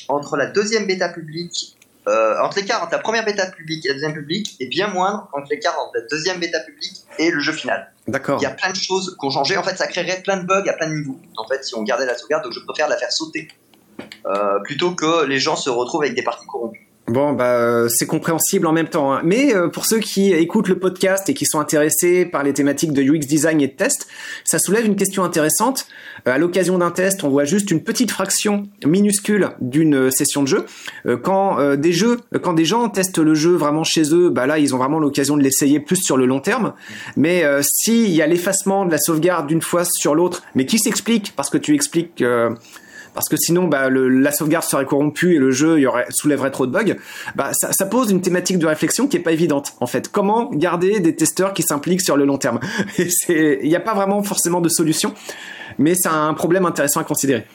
entre 0.08 0.36
la 0.36 0.46
deuxième 0.46 0.86
bêta 0.86 1.08
publique 1.08 1.76
euh, 2.08 2.40
entre 2.40 2.58
l'écart 2.58 2.82
entre 2.82 2.92
la 2.92 2.98
première 2.98 3.24
bêta 3.24 3.46
publique 3.46 3.84
et 3.84 3.88
la 3.88 3.94
deuxième 3.94 4.14
publique 4.14 4.56
est 4.58 4.66
bien 4.66 4.88
moindre 4.88 5.28
entre 5.34 5.48
l'écart 5.50 5.78
entre 5.78 5.92
la 5.94 6.06
deuxième 6.10 6.40
bêta 6.40 6.60
publique 6.60 7.04
et 7.18 7.30
le 7.30 7.40
jeu 7.40 7.52
final. 7.52 7.92
D'accord. 8.08 8.38
Il 8.40 8.44
y 8.44 8.46
a 8.46 8.52
plein 8.52 8.70
de 8.70 8.76
choses 8.76 9.16
qui 9.20 9.26
ont 9.26 9.30
changé. 9.30 9.56
En 9.58 9.62
fait, 9.62 9.76
ça 9.76 9.86
créerait 9.86 10.22
plein 10.22 10.38
de 10.38 10.46
bugs 10.46 10.66
à 10.66 10.72
plein 10.72 10.88
de 10.88 10.94
niveaux. 10.94 11.18
En 11.36 11.46
fait, 11.46 11.62
si 11.62 11.74
on 11.74 11.82
gardait 11.82 12.06
la 12.06 12.16
sauvegarde, 12.16 12.44
donc 12.44 12.54
je 12.54 12.60
préfère 12.60 12.88
la 12.88 12.96
faire 12.96 13.12
sauter 13.12 13.48
euh, 14.26 14.60
plutôt 14.60 14.94
que 14.94 15.26
les 15.26 15.38
gens 15.38 15.56
se 15.56 15.68
retrouvent 15.68 16.02
avec 16.02 16.14
des 16.14 16.22
parties 16.22 16.46
corrompues. 16.46 16.89
Bon, 17.10 17.32
bah, 17.32 17.88
c'est 17.88 18.06
compréhensible 18.06 18.68
en 18.68 18.72
même 18.72 18.86
temps. 18.86 19.12
Hein. 19.12 19.22
Mais 19.24 19.52
euh, 19.52 19.66
pour 19.66 19.84
ceux 19.84 19.98
qui 19.98 20.32
écoutent 20.32 20.68
le 20.68 20.78
podcast 20.78 21.28
et 21.28 21.34
qui 21.34 21.44
sont 21.44 21.58
intéressés 21.58 22.24
par 22.24 22.44
les 22.44 22.52
thématiques 22.52 22.92
de 22.92 23.02
UX 23.02 23.26
design 23.26 23.60
et 23.60 23.66
de 23.66 23.72
test, 23.72 24.06
ça 24.44 24.60
soulève 24.60 24.86
une 24.86 24.94
question 24.94 25.24
intéressante. 25.24 25.88
Euh, 26.28 26.34
à 26.34 26.38
l'occasion 26.38 26.78
d'un 26.78 26.92
test, 26.92 27.24
on 27.24 27.28
voit 27.28 27.44
juste 27.44 27.72
une 27.72 27.82
petite 27.82 28.12
fraction 28.12 28.68
minuscule 28.86 29.48
d'une 29.60 30.12
session 30.12 30.42
de 30.42 30.46
jeu. 30.46 30.66
Euh, 31.06 31.16
quand 31.16 31.74
des 31.74 31.92
jeux, 31.92 32.20
quand 32.42 32.52
des 32.52 32.64
gens 32.64 32.88
testent 32.88 33.18
le 33.18 33.34
jeu 33.34 33.56
vraiment 33.56 33.82
chez 33.82 34.14
eux, 34.14 34.30
bah 34.30 34.46
là, 34.46 34.60
ils 34.60 34.72
ont 34.76 34.78
vraiment 34.78 35.00
l'occasion 35.00 35.36
de 35.36 35.42
l'essayer 35.42 35.80
plus 35.80 35.96
sur 35.96 36.16
le 36.16 36.26
long 36.26 36.38
terme. 36.38 36.74
Mais 37.16 37.44
s'il 37.60 38.10
y 38.10 38.22
a 38.22 38.28
l'effacement 38.28 38.86
de 38.86 38.92
la 38.92 38.98
sauvegarde 38.98 39.48
d'une 39.48 39.62
fois 39.62 39.84
sur 39.84 40.14
l'autre, 40.14 40.44
mais 40.54 40.64
qui 40.64 40.78
s'explique 40.78 41.32
parce 41.34 41.50
que 41.50 41.58
tu 41.58 41.74
expliques 41.74 42.22
parce 43.14 43.28
que 43.28 43.36
sinon 43.36 43.66
bah, 43.68 43.88
la 43.90 44.32
sauvegarde 44.32 44.64
serait 44.64 44.84
corrompue 44.84 45.34
et 45.34 45.38
le 45.38 45.50
jeu 45.50 45.80
y 45.80 45.86
aurait, 45.86 46.06
soulèverait 46.10 46.50
trop 46.50 46.66
de 46.66 46.72
bugs, 46.72 46.96
bah, 47.34 47.50
ça, 47.52 47.86
pose 47.86 48.10
une 48.10 48.20
thématique 48.20 48.58
de 48.58 48.66
réflexion 48.66 49.06
qui 49.06 49.16
est 49.16 49.20
pas 49.20 49.32
évidente 49.32 49.74
en 49.80 49.86
fait. 49.86 50.08
Comment 50.08 50.50
garder 50.50 51.00
des 51.00 51.16
testeurs 51.16 51.52
qui 51.52 51.62
s'impliquent 51.62 52.02
sur 52.02 52.16
le 52.16 52.24
long 52.24 52.38
terme? 52.38 52.60
Il 53.28 53.68
n'y 53.68 53.76
a 53.76 53.80
pas 53.80 53.94
vraiment 53.94 54.22
forcément 54.22 54.60
de 54.60 54.68
solution, 54.68 55.14
mais 55.78 55.94
c'est 55.94 56.08
un 56.08 56.34
problème 56.34 56.66
intéressant 56.66 57.00
à 57.00 57.04
considérer. 57.04 57.46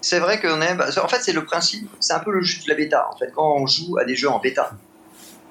C'est 0.00 0.20
vrai 0.20 0.40
qu'on 0.40 0.60
en 0.60 1.08
fait, 1.08 1.20
c'est 1.20 1.32
le 1.32 1.44
principe. 1.44 1.88
C'est 2.00 2.12
un 2.12 2.20
peu 2.20 2.30
le 2.30 2.42
jeu 2.42 2.62
de 2.62 2.68
la 2.68 2.76
bêta. 2.76 3.08
En 3.12 3.16
fait, 3.16 3.32
quand 3.34 3.56
on 3.56 3.66
joue 3.66 3.98
à 3.98 4.04
des 4.04 4.14
jeux 4.14 4.28
en 4.28 4.38
bêta, 4.38 4.70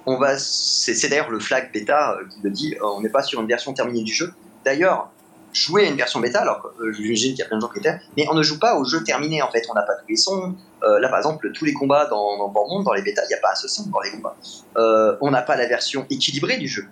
on 0.06 0.18
va. 0.18 0.38
C'est 0.38 1.10
d'ailleurs 1.10 1.30
le 1.30 1.40
flag 1.40 1.72
bêta 1.74 2.14
euh, 2.14 2.26
qui 2.30 2.40
le 2.44 2.50
dit. 2.50 2.76
Euh, 2.76 2.86
on 2.96 3.02
n'est 3.02 3.10
pas 3.10 3.24
sur 3.24 3.42
une 3.42 3.48
version 3.48 3.74
terminée 3.74 4.04
du 4.04 4.14
jeu. 4.14 4.34
D'ailleurs, 4.64 5.12
jouer 5.58 5.88
à 5.88 5.90
une 5.90 5.98
version 5.98 6.20
bêta, 6.20 6.42
alors 6.42 6.72
euh, 6.80 6.92
j'imagine 6.94 7.32
qu'il 7.32 7.40
y 7.40 7.42
a 7.42 7.46
plein 7.46 7.58
de 7.58 7.62
gens 7.62 7.70
qui 7.70 7.80
étaient, 7.80 8.00
mais 8.16 8.26
on 8.30 8.34
ne 8.34 8.44
joue 8.44 8.60
pas 8.60 8.78
au 8.78 8.86
jeu 8.86 9.04
terminé 9.04 9.42
en 9.42 9.52
fait. 9.52 9.64
On 9.70 9.74
n'a 9.74 9.82
pas 9.82 9.96
tous 9.96 10.08
les 10.10 10.16
sons. 10.16 10.56
Euh, 10.84 11.00
là 11.00 11.10
par 11.10 11.18
exemple, 11.18 11.52
tous 11.54 11.66
les 11.66 11.74
combats 11.74 12.06
dans, 12.06 12.38
dans 12.38 12.68
Monde, 12.68 12.84
dans 12.84 12.94
les 12.94 13.02
bêtas, 13.02 13.24
il 13.26 13.30
n'y 13.30 13.34
a 13.34 13.40
pas 13.40 13.56
seul 13.56 13.70
son 13.70 13.90
dans 13.90 14.02
les 14.02 14.12
combats. 14.12 14.36
Euh, 14.78 15.18
on 15.22 15.32
n'a 15.32 15.42
pas 15.42 15.56
la 15.56 15.68
version 15.68 16.06
équilibrée 16.10 16.58
du 16.58 16.68
jeu. 16.68 16.88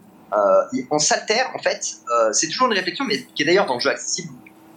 on 0.91 1.00
s'altère 1.00 1.51
en 1.55 1.60
fait. 1.60 1.98
c'est 2.31 2.48
toujours 2.48 2.67
une 2.67 2.74
réflexion, 2.74 3.05
mais 3.05 3.24
qui 3.36 3.43
est 3.43 3.45
d'ailleurs 3.45 3.65
dans 3.65 3.75
le 3.75 3.79
jeu 3.79 3.89
accessible 3.89 4.34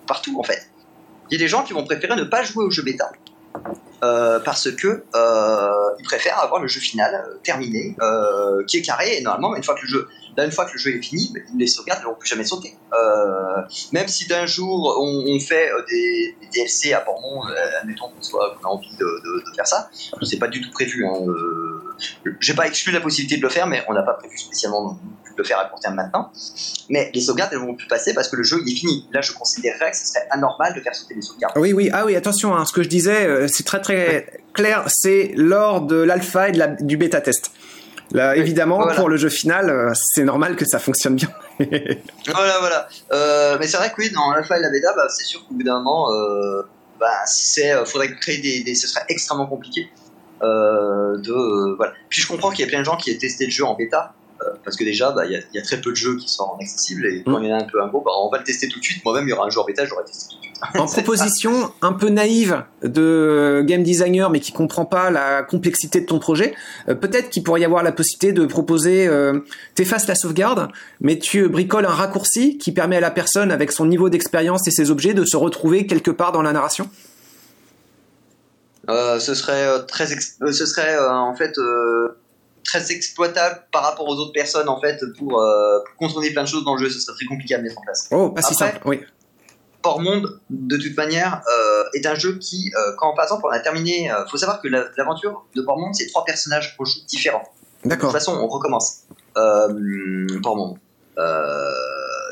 partout 0.07 0.39
en 0.39 0.43
fait. 0.43 0.71
Il 1.31 1.35
y 1.35 1.41
a 1.41 1.45
des 1.45 1.49
gens 1.49 1.63
qui 1.63 1.73
vont 1.73 1.85
préférer 1.85 2.17
ne 2.17 2.25
pas 2.25 2.43
jouer 2.43 2.65
au 2.65 2.71
jeu 2.71 2.83
bêta. 2.83 3.11
Parce 4.01 4.71
que 4.71 5.05
ils 5.99 6.05
préfèrent 6.05 6.41
avoir 6.41 6.61
le 6.61 6.69
jeu 6.69 6.81
final 6.81 7.39
terminé, 7.43 7.97
qui 8.67 8.79
est 8.79 8.83
carré 8.83 9.17
et 9.17 9.21
normalement 9.21 9.57
une 9.57 9.63
fois 9.63 9.75
que 9.75 9.83
le 9.83 9.89
jeu 9.89 10.09
une 10.45 10.53
fois 10.53 10.65
que 10.67 10.73
le 10.73 10.79
jeu 10.79 10.97
est 10.97 11.03
fini, 11.03 11.33
les 11.57 11.67
sauvegardes 11.67 12.01
ne 12.01 12.07
vont 12.07 12.15
plus 12.15 12.29
jamais 12.29 12.45
sauter. 12.45 12.75
Euh, 12.93 13.63
même 13.93 14.09
si 14.09 14.27
d'un 14.27 14.47
jour 14.47 14.97
on, 15.01 15.41
fait 15.41 15.71
euh, 15.71 15.83
des, 15.89 16.37
DLC 16.53 16.93
à 16.93 17.01
Portmont, 17.01 17.47
euh, 17.47 17.81
admettons 17.81 18.09
qu'on 18.09 18.23
soit 18.23 18.57
a 18.63 18.67
envie 18.67 18.97
de, 18.97 19.43
faire 19.55 19.67
ça, 19.67 19.91
c'est 20.23 20.39
pas 20.39 20.49
du 20.49 20.61
tout 20.61 20.71
prévu. 20.71 21.07
Hein. 21.07 21.13
J'ai 22.41 22.55
pas 22.55 22.67
exclu 22.67 22.93
la 22.93 23.01
possibilité 23.01 23.37
de 23.37 23.43
le 23.43 23.49
faire, 23.49 23.67
mais 23.67 23.85
on 23.89 23.95
n'a 23.95 24.03
pas 24.03 24.15
prévu 24.15 24.37
spécialement 24.39 24.93
de 24.93 24.99
le 25.37 25.45
faire 25.45 25.59
à 25.59 25.67
court 25.67 25.81
terme 25.81 25.95
maintenant. 25.95 26.33
Mais 26.89 27.11
les 27.15 27.21
sauvegardes 27.21 27.51
elles 27.53 27.59
vont 27.59 27.75
plus 27.75 27.87
passer 27.87 28.15
parce 28.15 28.29
que 28.29 28.37
le 28.37 28.43
jeu 28.43 28.63
est 28.67 28.75
fini. 28.75 29.09
Là, 29.13 29.21
je 29.21 29.33
considérerais 29.33 29.91
que 29.91 29.97
ce 29.97 30.07
serait 30.07 30.27
anormal 30.31 30.75
de 30.75 30.81
faire 30.81 30.95
sauter 30.95 31.15
les 31.15 31.23
sauvegardes. 31.23 31.57
Oui, 31.57 31.73
oui, 31.73 31.91
ah 31.93 32.05
oui, 32.05 32.17
attention, 32.17 32.57
hein, 32.57 32.65
ce 32.65 32.73
que 32.73 32.83
je 32.83 32.89
disais, 32.89 33.49
c'est 33.49 33.65
très 33.65 33.81
très 33.81 34.43
clair, 34.53 34.85
c'est 34.89 35.33
lors 35.37 35.83
de 35.83 35.97
l'alpha 35.97 36.49
et 36.49 36.53
de 36.53 36.59
la, 36.59 36.67
du 36.69 36.97
bêta 36.97 37.21
test. 37.21 37.53
Là, 38.13 38.37
évidemment, 38.37 38.87
pour 38.97 39.09
le 39.09 39.17
jeu 39.17 39.29
final, 39.29 39.69
euh, 39.69 39.93
c'est 39.95 40.25
normal 40.25 40.57
que 40.57 40.65
ça 40.65 40.79
fonctionne 40.79 41.17
bien. 41.17 41.29
voilà, 41.61 42.59
voilà. 42.61 42.89
Euh, 43.13 43.59
mais 43.61 43.67
c'est 43.67 43.77
vrai 43.77 43.91
que 43.91 43.97
oui, 43.99 44.11
dans 44.11 44.33
l'alpha 44.33 44.57
et 44.57 44.63
la 44.63 44.71
bêta, 44.71 44.95
bah, 44.97 45.07
c'est 45.11 45.25
sûr 45.25 45.47
qu'au 45.47 45.55
bout 45.55 45.63
d'un 45.63 45.79
moment, 45.79 46.11
euh, 46.13 46.63
bah, 46.99 47.07
c'est, 47.27 47.85
faudrait 47.85 48.15
créer 48.15 48.39
des, 48.39 48.63
des, 48.63 48.75
ce 48.75 48.89
serait 48.89 49.05
extrêmement 49.09 49.47
compliqué. 49.47 49.91
De, 50.43 51.77
voilà. 51.77 51.93
Puis 52.09 52.23
je 52.23 52.29
comprends 52.29 52.51
qu'il 52.51 52.65
y 52.65 52.69
a 52.69 52.71
plein 52.71 52.81
de 52.81 52.85
gens 52.85 52.97
qui 52.97 53.11
aient 53.11 53.19
testé 53.19 53.45
le 53.47 53.51
jeu 53.51 53.65
en 53.65 53.75
bêta 53.75 54.15
euh, 54.43 54.51
parce 54.65 54.77
que 54.77 54.85
déjà, 54.85 55.11
bah, 55.11 55.25
il 55.27 55.33
bah, 55.33 55.47
y, 55.53 55.57
y, 55.57 55.61
a 55.61 55.63
très 55.63 55.81
peu 55.81 55.91
de 55.91 55.97
jeux 55.97 56.17
qui 56.17 56.29
sont 56.29 56.45
accessibles 56.61 57.07
et 57.07 57.23
quand 57.25 57.41
mm. 57.41 57.45
il 57.45 57.49
y 57.49 57.53
en 57.53 57.59
a 57.59 57.63
un 57.63 57.67
peu 57.67 57.83
un 57.83 57.89
gros, 57.89 58.03
bah, 58.03 58.13
on 58.23 58.31
va 58.31 58.39
le 58.39 58.45
tester 58.45 58.69
tout 58.69 58.79
de 58.79 58.85
suite. 58.85 59.05
Moi-même, 59.05 59.27
il 59.27 59.31
y 59.31 59.33
aura 59.33 59.47
un 59.47 59.51
jour 59.51 59.67
bêta, 59.67 59.85
j'aurais 59.85 60.05
testé 60.05 60.27
tout 60.31 60.39
de 60.39 60.43
suite. 60.43 60.55
En 60.79 60.87
proposition 61.03 61.73
un 61.83 61.93
peu 61.93 62.09
naïve 62.09 62.63
de 62.83 63.65
game 63.67 63.83
designer, 63.83 64.31
mais 64.31 64.39
qui 64.39 64.53
comprend 64.53 64.85
pas 64.85 65.11
la 65.11 65.43
complexité 65.43 66.01
de 66.01 66.07
ton 66.07 66.21
projet, 66.21 66.55
euh, 66.89 66.95
peut-être 66.95 67.31
qu'il 67.31 67.43
pourrait 67.43 67.63
y 67.63 67.65
avoir 67.65 67.83
la 67.83 67.91
possibilité 67.91 68.33
de 68.33 68.47
proposer, 68.47 69.09
euh, 69.09 69.41
t'effaces 69.75 70.07
la 70.07 70.15
sauvegarde, 70.15 70.69
mais 71.01 71.19
tu 71.19 71.49
bricoles 71.49 71.87
un 71.87 71.91
raccourci 71.91 72.59
qui 72.59 72.71
permet 72.71 72.97
à 72.97 73.01
la 73.01 73.11
personne, 73.11 73.51
avec 73.51 73.73
son 73.73 73.87
niveau 73.87 74.09
d'expérience 74.09 74.69
et 74.69 74.71
ses 74.71 74.91
objets, 74.93 75.15
de 75.15 75.25
se 75.25 75.37
retrouver 75.37 75.87
quelque 75.87 76.13
part 76.13 76.31
dans 76.31 76.43
la 76.43 76.53
narration. 76.53 76.89
Euh, 78.89 79.19
ce 79.19 79.35
serait 79.35 79.85
très, 79.87 80.07
ce 80.07 80.67
serait 80.67 80.99
en 80.99 81.35
fait 81.35 81.55
très 82.69 82.93
exploitable 82.93 83.63
par 83.73 83.83
rapport 83.83 84.07
aux 84.07 84.17
autres 84.17 84.33
personnes 84.33 84.69
en 84.69 84.81
fait 84.81 85.03
pour, 85.19 85.41
euh, 85.41 85.79
contourner 85.99 86.31
plein 86.31 86.45
de 86.45 86.49
choses 86.49 86.65
dans 86.65 86.75
le 86.75 86.85
jeu. 86.85 86.91
Ce 86.91 87.01
serait 87.01 87.17
très 87.17 87.27
compliqué 87.27 87.55
à 87.55 87.59
mettre 87.59 87.79
en 87.79 87.83
place. 87.83 88.09
Oh, 88.11 88.31
pas 88.31 88.43
si 88.43 88.55
simple. 88.55 88.81
Oui. 88.85 89.01
Port 89.81 90.01
Monde, 90.01 90.41
de 90.51 90.77
toute 90.77 90.97
manière, 90.97 91.41
euh, 91.49 91.85
est 91.95 92.05
un 92.05 92.15
jeu 92.15 92.37
qui, 92.39 92.71
euh, 92.77 92.93
quand 92.99 93.15
par 93.15 93.25
exemple 93.25 93.45
on 93.47 93.51
a 93.51 93.61
terminé, 93.61 94.11
il 94.11 94.31
faut 94.31 94.37
savoir 94.37 94.61
que 94.61 94.69
l'aventure 94.69 95.47
de 95.55 95.63
Port 95.63 95.79
Monde, 95.79 95.95
c'est 95.95 96.07
trois 96.09 96.25
personnages 96.25 96.77
qu'on 96.77 96.85
joue 96.85 97.01
différents. 97.09 97.45
D'accord. 97.85 98.11
De 98.11 98.13
toute 98.13 98.21
façon, 98.21 98.39
on 98.39 98.49
recommence. 98.49 99.05
Port 99.35 100.57
Monde. 100.57 100.79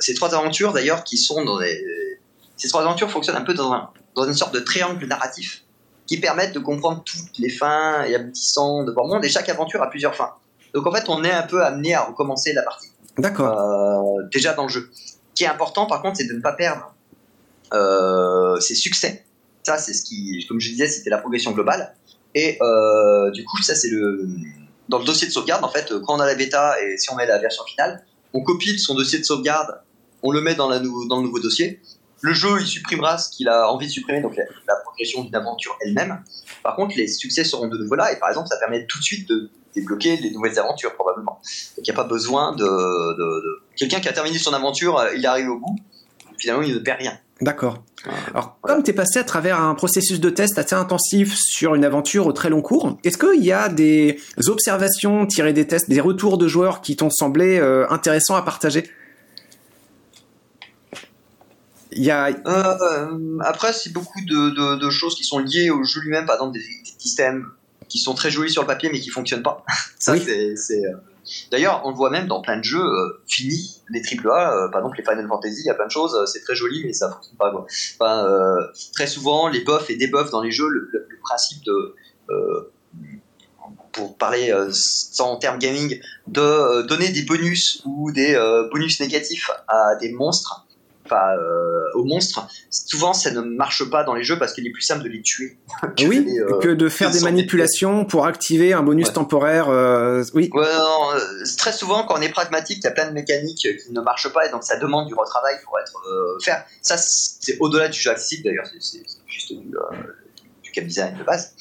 ces 0.00 0.14
trois 0.14 0.34
aventures 0.34 0.72
d'ailleurs 0.72 1.02
qui 1.02 1.16
sont 1.16 1.44
dans 1.44 1.58
des... 1.58 2.20
Ces 2.56 2.68
trois 2.68 2.82
aventures 2.82 3.10
fonctionnent 3.10 3.36
un 3.36 3.44
peu 3.44 3.54
dans, 3.54 3.72
un, 3.72 3.90
dans 4.14 4.24
une 4.24 4.34
sorte 4.34 4.54
de 4.54 4.60
triangle 4.60 5.06
narratif 5.06 5.62
qui 6.06 6.18
permettent 6.18 6.54
de 6.54 6.58
comprendre 6.58 7.02
toutes 7.04 7.38
les 7.38 7.50
fins 7.50 8.04
et 8.04 8.14
aboutissants 8.14 8.84
de 8.84 8.92
Monde, 8.92 9.24
et 9.24 9.28
chaque 9.28 9.48
aventure 9.48 9.82
a 9.82 9.90
plusieurs 9.90 10.14
fins. 10.14 10.32
Donc 10.74 10.86
en 10.86 10.92
fait, 10.92 11.08
on 11.08 11.24
est 11.24 11.32
un 11.32 11.42
peu 11.42 11.64
amené 11.64 11.94
à 11.94 12.04
recommencer 12.04 12.52
la 12.52 12.62
partie. 12.62 12.88
D'accord. 13.18 13.58
Euh, 13.58 14.26
déjà 14.32 14.52
dans 14.52 14.64
le 14.64 14.68
jeu. 14.68 14.90
Ce 14.94 15.14
qui 15.34 15.44
est 15.44 15.48
important, 15.48 15.86
par 15.86 16.02
contre, 16.02 16.18
c'est 16.18 16.28
de 16.28 16.34
ne 16.34 16.40
pas 16.40 16.52
perdre 16.52 16.94
euh, 17.72 18.58
ses 18.60 18.74
succès. 18.74 19.24
Ça, 19.62 19.78
c'est 19.78 19.94
ce 19.94 20.02
qui, 20.02 20.44
comme 20.48 20.60
je 20.60 20.70
disais, 20.70 20.86
c'était 20.86 21.10
la 21.10 21.18
progression 21.18 21.52
globale. 21.52 21.94
Et 22.34 22.58
euh, 22.60 23.30
du 23.30 23.44
coup, 23.44 23.60
ça, 23.62 23.74
c'est 23.74 23.88
le. 23.88 24.28
Dans 24.88 24.98
le 24.98 25.04
dossier 25.04 25.26
de 25.26 25.32
sauvegarde, 25.32 25.64
en 25.64 25.68
fait, 25.68 25.92
quand 26.04 26.14
on 26.16 26.20
a 26.20 26.26
la 26.26 26.36
bêta 26.36 26.76
et 26.80 26.96
si 26.96 27.12
on 27.12 27.16
met 27.16 27.26
la 27.26 27.38
version 27.38 27.64
finale, 27.64 28.04
on 28.32 28.42
copie 28.42 28.78
son 28.78 28.94
dossier 28.94 29.18
de 29.18 29.24
sauvegarde, 29.24 29.80
on 30.22 30.30
le 30.30 30.40
met 30.40 30.54
dans, 30.54 30.68
la 30.68 30.78
dans 30.78 31.16
le 31.16 31.22
nouveau 31.22 31.40
dossier, 31.40 31.80
le 32.20 32.32
jeu, 32.32 32.60
il 32.60 32.66
supprimera 32.66 33.18
ce 33.18 33.30
qu'il 33.30 33.48
a 33.48 33.70
envie 33.70 33.86
de 33.86 33.92
supprimer, 33.92 34.20
donc 34.20 34.36
la, 34.36 34.76
progression 34.76 35.22
d'une 35.22 35.34
aventure 35.34 35.76
elle-même. 35.80 36.22
Par 36.62 36.76
contre, 36.76 36.96
les 36.96 37.08
succès 37.08 37.44
seront 37.44 37.68
de 37.68 37.76
nouveau 37.76 37.94
là, 37.94 38.12
et 38.12 38.18
par 38.18 38.28
exemple, 38.30 38.48
ça 38.48 38.56
permet 38.56 38.86
tout 38.86 38.98
de 38.98 39.04
suite 39.04 39.28
de 39.28 39.50
débloquer 39.74 40.16
les 40.16 40.30
nouvelles 40.30 40.58
aventures, 40.58 40.94
probablement. 40.94 41.40
Donc 41.76 41.86
il 41.86 41.90
n'y 41.90 41.90
a 41.90 41.94
pas 41.94 42.08
besoin 42.08 42.54
de... 42.56 43.62
Quelqu'un 43.76 44.00
qui 44.00 44.08
a 44.08 44.12
terminé 44.12 44.38
son 44.38 44.54
aventure, 44.54 44.98
euh, 44.98 45.14
il 45.14 45.26
arrive 45.26 45.50
au 45.50 45.58
bout, 45.58 45.76
finalement, 46.38 46.62
il 46.62 46.72
ne 46.72 46.78
perd 46.78 47.00
rien. 47.00 47.18
D'accord. 47.42 47.82
Alors, 48.30 48.56
comme 48.62 48.82
tu 48.82 48.92
es 48.92 48.94
passé 48.94 49.18
à 49.18 49.24
travers 49.24 49.60
un 49.60 49.74
processus 49.74 50.20
de 50.20 50.30
test 50.30 50.58
assez 50.58 50.74
intensif 50.74 51.34
sur 51.34 51.74
une 51.74 51.84
aventure 51.84 52.26
au 52.26 52.32
très 52.32 52.48
long 52.48 52.62
cours, 52.62 52.96
est-ce 53.04 53.18
qu'il 53.18 53.44
y 53.44 53.52
a 53.52 53.68
des 53.68 54.18
observations 54.46 55.26
tirées 55.26 55.52
des 55.52 55.66
tests, 55.66 55.90
des 55.90 56.00
retours 56.00 56.38
de 56.38 56.48
joueurs 56.48 56.80
qui 56.80 56.96
t'ont 56.96 57.10
semblé 57.10 57.58
euh, 57.58 57.86
intéressants 57.90 58.36
à 58.36 58.42
partager? 58.42 58.90
Euh, 61.98 63.38
après, 63.40 63.72
c'est 63.72 63.92
beaucoup 63.92 64.20
de, 64.24 64.90
choses 64.90 65.14
qui 65.14 65.24
sont 65.24 65.38
liées 65.38 65.70
au 65.70 65.84
jeu 65.84 66.00
lui-même, 66.00 66.26
par 66.26 66.36
exemple 66.36 66.52
des, 66.52 66.64
systèmes 66.98 67.46
qui 67.88 67.98
sont 67.98 68.14
très 68.14 68.30
jolis 68.30 68.50
sur 68.50 68.62
le 68.62 68.66
papier 68.66 68.88
mais 68.90 69.00
qui 69.00 69.10
fonctionnent 69.10 69.42
pas. 69.42 69.64
Ça, 69.98 70.14
c'est. 70.18 70.84
Euh, 70.84 70.96
d'ailleurs, 71.50 71.82
on 71.84 71.90
le 71.90 71.96
voit 71.96 72.10
même 72.10 72.26
dans 72.26 72.40
plein 72.40 72.58
de 72.58 72.64
jeux 72.64 72.84
euh, 72.84 73.22
finis, 73.26 73.82
les 73.90 74.00
AAA, 74.00 74.68
par 74.70 74.80
exemple 74.80 74.96
les 74.98 75.04
Final 75.04 75.26
Fantasy, 75.28 75.60
il 75.60 75.66
y 75.66 75.70
a 75.70 75.74
plein 75.74 75.86
de 75.86 75.90
choses, 75.90 76.16
c'est 76.32 76.40
très 76.40 76.54
joli 76.54 76.84
mais 76.84 76.92
ça 76.92 77.10
fonctionne 77.10 77.36
pas. 77.36 77.50
Quoi. 77.50 78.72
très 78.94 79.06
souvent, 79.06 79.48
les 79.48 79.60
buffs 79.60 79.90
et 79.90 79.96
debuffs 79.96 80.30
dans 80.30 80.42
les 80.42 80.52
jeux, 80.52 80.68
le, 80.68 81.08
principe 81.22 81.64
de 81.64 81.96
pour 83.92 84.16
parler 84.16 84.54
sans 84.70 85.36
terme 85.36 85.58
gaming, 85.58 86.00
de 86.28 86.82
donner 86.82 87.08
des 87.08 87.22
bonus 87.22 87.82
ou 87.84 88.12
des 88.12 88.36
bonus 88.70 89.00
négatifs 89.00 89.50
à 89.66 89.96
des 89.96 90.12
monstres 90.12 90.65
euh, 91.12 91.90
aux 91.94 92.04
monstres, 92.04 92.46
souvent 92.70 93.12
ça 93.12 93.30
ne 93.30 93.40
marche 93.40 93.88
pas 93.90 94.04
dans 94.04 94.14
les 94.14 94.22
jeux 94.22 94.38
parce 94.38 94.52
qu'il 94.52 94.66
est 94.66 94.70
plus 94.70 94.82
simple 94.82 95.04
de 95.04 95.08
les 95.08 95.22
tuer. 95.22 95.58
oui, 96.00 96.38
euh, 96.38 96.58
que 96.58 96.68
de 96.68 96.88
faire 96.88 97.10
des 97.10 97.20
manipulations 97.20 98.04
pour 98.04 98.26
activer 98.26 98.72
un 98.72 98.82
bonus 98.82 99.12
temporaire. 99.12 99.68
Euh, 99.68 100.24
oui. 100.34 100.50
très 101.56 101.72
souvent, 101.72 102.04
quand 102.04 102.18
on 102.18 102.22
est 102.22 102.28
pragmatique, 102.28 102.78
il 102.80 102.84
y 102.84 102.88
a 102.88 102.92
plein 102.92 103.08
de 103.08 103.12
mécaniques 103.12 103.68
qui 103.84 103.92
ne 103.92 104.00
marchent 104.00 104.32
pas 104.32 104.46
et 104.46 104.50
donc 104.50 104.64
ça 104.64 104.76
demande 104.78 105.06
du 105.06 105.14
retravail 105.14 105.56
pour 105.64 105.78
être 105.78 106.02
faire. 106.42 106.64
Ça, 106.82 106.96
c'est 106.98 107.56
au-delà 107.60 107.88
du 107.88 107.98
jeu 107.98 108.10
accessible 108.10 108.44
d'ailleurs, 108.44 108.66
c'est 108.80 109.02
juste 109.26 109.52
du, 109.52 109.70
du 110.62 110.70
game 110.72 110.86
design 110.86 111.16
de 111.18 111.24
base. 111.24 111.54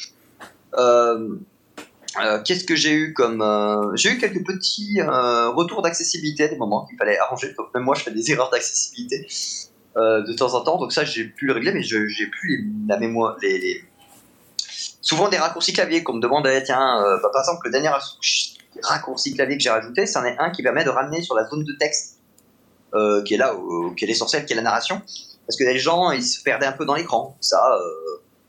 Euh, 2.23 2.41
qu'est-ce 2.43 2.63
que 2.63 2.75
j'ai 2.75 2.93
eu 2.93 3.13
comme 3.13 3.41
euh, 3.41 3.95
j'ai 3.95 4.11
eu 4.11 4.17
quelques 4.17 4.45
petits 4.45 5.01
euh, 5.01 5.49
retours 5.49 5.81
d'accessibilité 5.81 6.45
à 6.45 6.47
des 6.47 6.55
moments 6.55 6.85
qu'il 6.85 6.97
fallait 6.97 7.17
arranger. 7.17 7.53
Même 7.73 7.83
moi 7.83 7.95
je 7.95 8.03
fais 8.03 8.11
des 8.11 8.31
erreurs 8.31 8.49
d'accessibilité 8.49 9.27
de 9.95 10.33
temps 10.33 10.53
en 10.53 10.61
temps. 10.61 10.77
Donc 10.77 10.91
ça 10.91 11.03
j'ai 11.03 11.25
pu 11.25 11.45
le 11.45 11.53
régler 11.53 11.73
mais 11.73 11.83
j'ai 11.83 12.27
plus 12.27 12.69
la 12.87 12.97
mémoire 12.97 13.37
les, 13.41 13.83
souvent 15.01 15.29
des 15.29 15.37
raccourcis 15.37 15.73
clavier 15.73 16.03
qu'on 16.03 16.13
me 16.13 16.21
demande 16.21 16.47
eh, 16.47 16.63
tiens 16.63 17.01
bah, 17.21 17.29
par 17.31 17.41
exemple 17.41 17.61
le 17.65 17.71
dernier 17.71 17.89
raccourci 18.83 19.33
clavier 19.33 19.57
que 19.57 19.63
j'ai 19.63 19.69
rajouté 19.69 20.05
c'en 20.05 20.25
est 20.25 20.37
un 20.37 20.49
qui 20.49 20.63
permet 20.63 20.83
de 20.83 20.89
ramener 20.89 21.21
sur 21.21 21.33
la 21.35 21.47
zone 21.47 21.63
de 21.63 21.73
texte 21.73 22.19
qui 23.25 23.33
est 23.33 23.37
là 23.37 23.53
qui 23.95 24.03
est 24.03 24.07
l'essentiel 24.07 24.45
qui 24.45 24.53
est 24.53 24.57
la 24.57 24.61
narration. 24.61 25.01
Parce 25.47 25.57
que 25.57 25.63
les 25.63 25.79
gens 25.79 26.11
ils 26.11 26.23
se 26.23 26.41
perdaient 26.43 26.65
un 26.65 26.73
peu 26.73 26.85
dans 26.85 26.95
l'écran. 26.95 27.37
Ça 27.39 27.61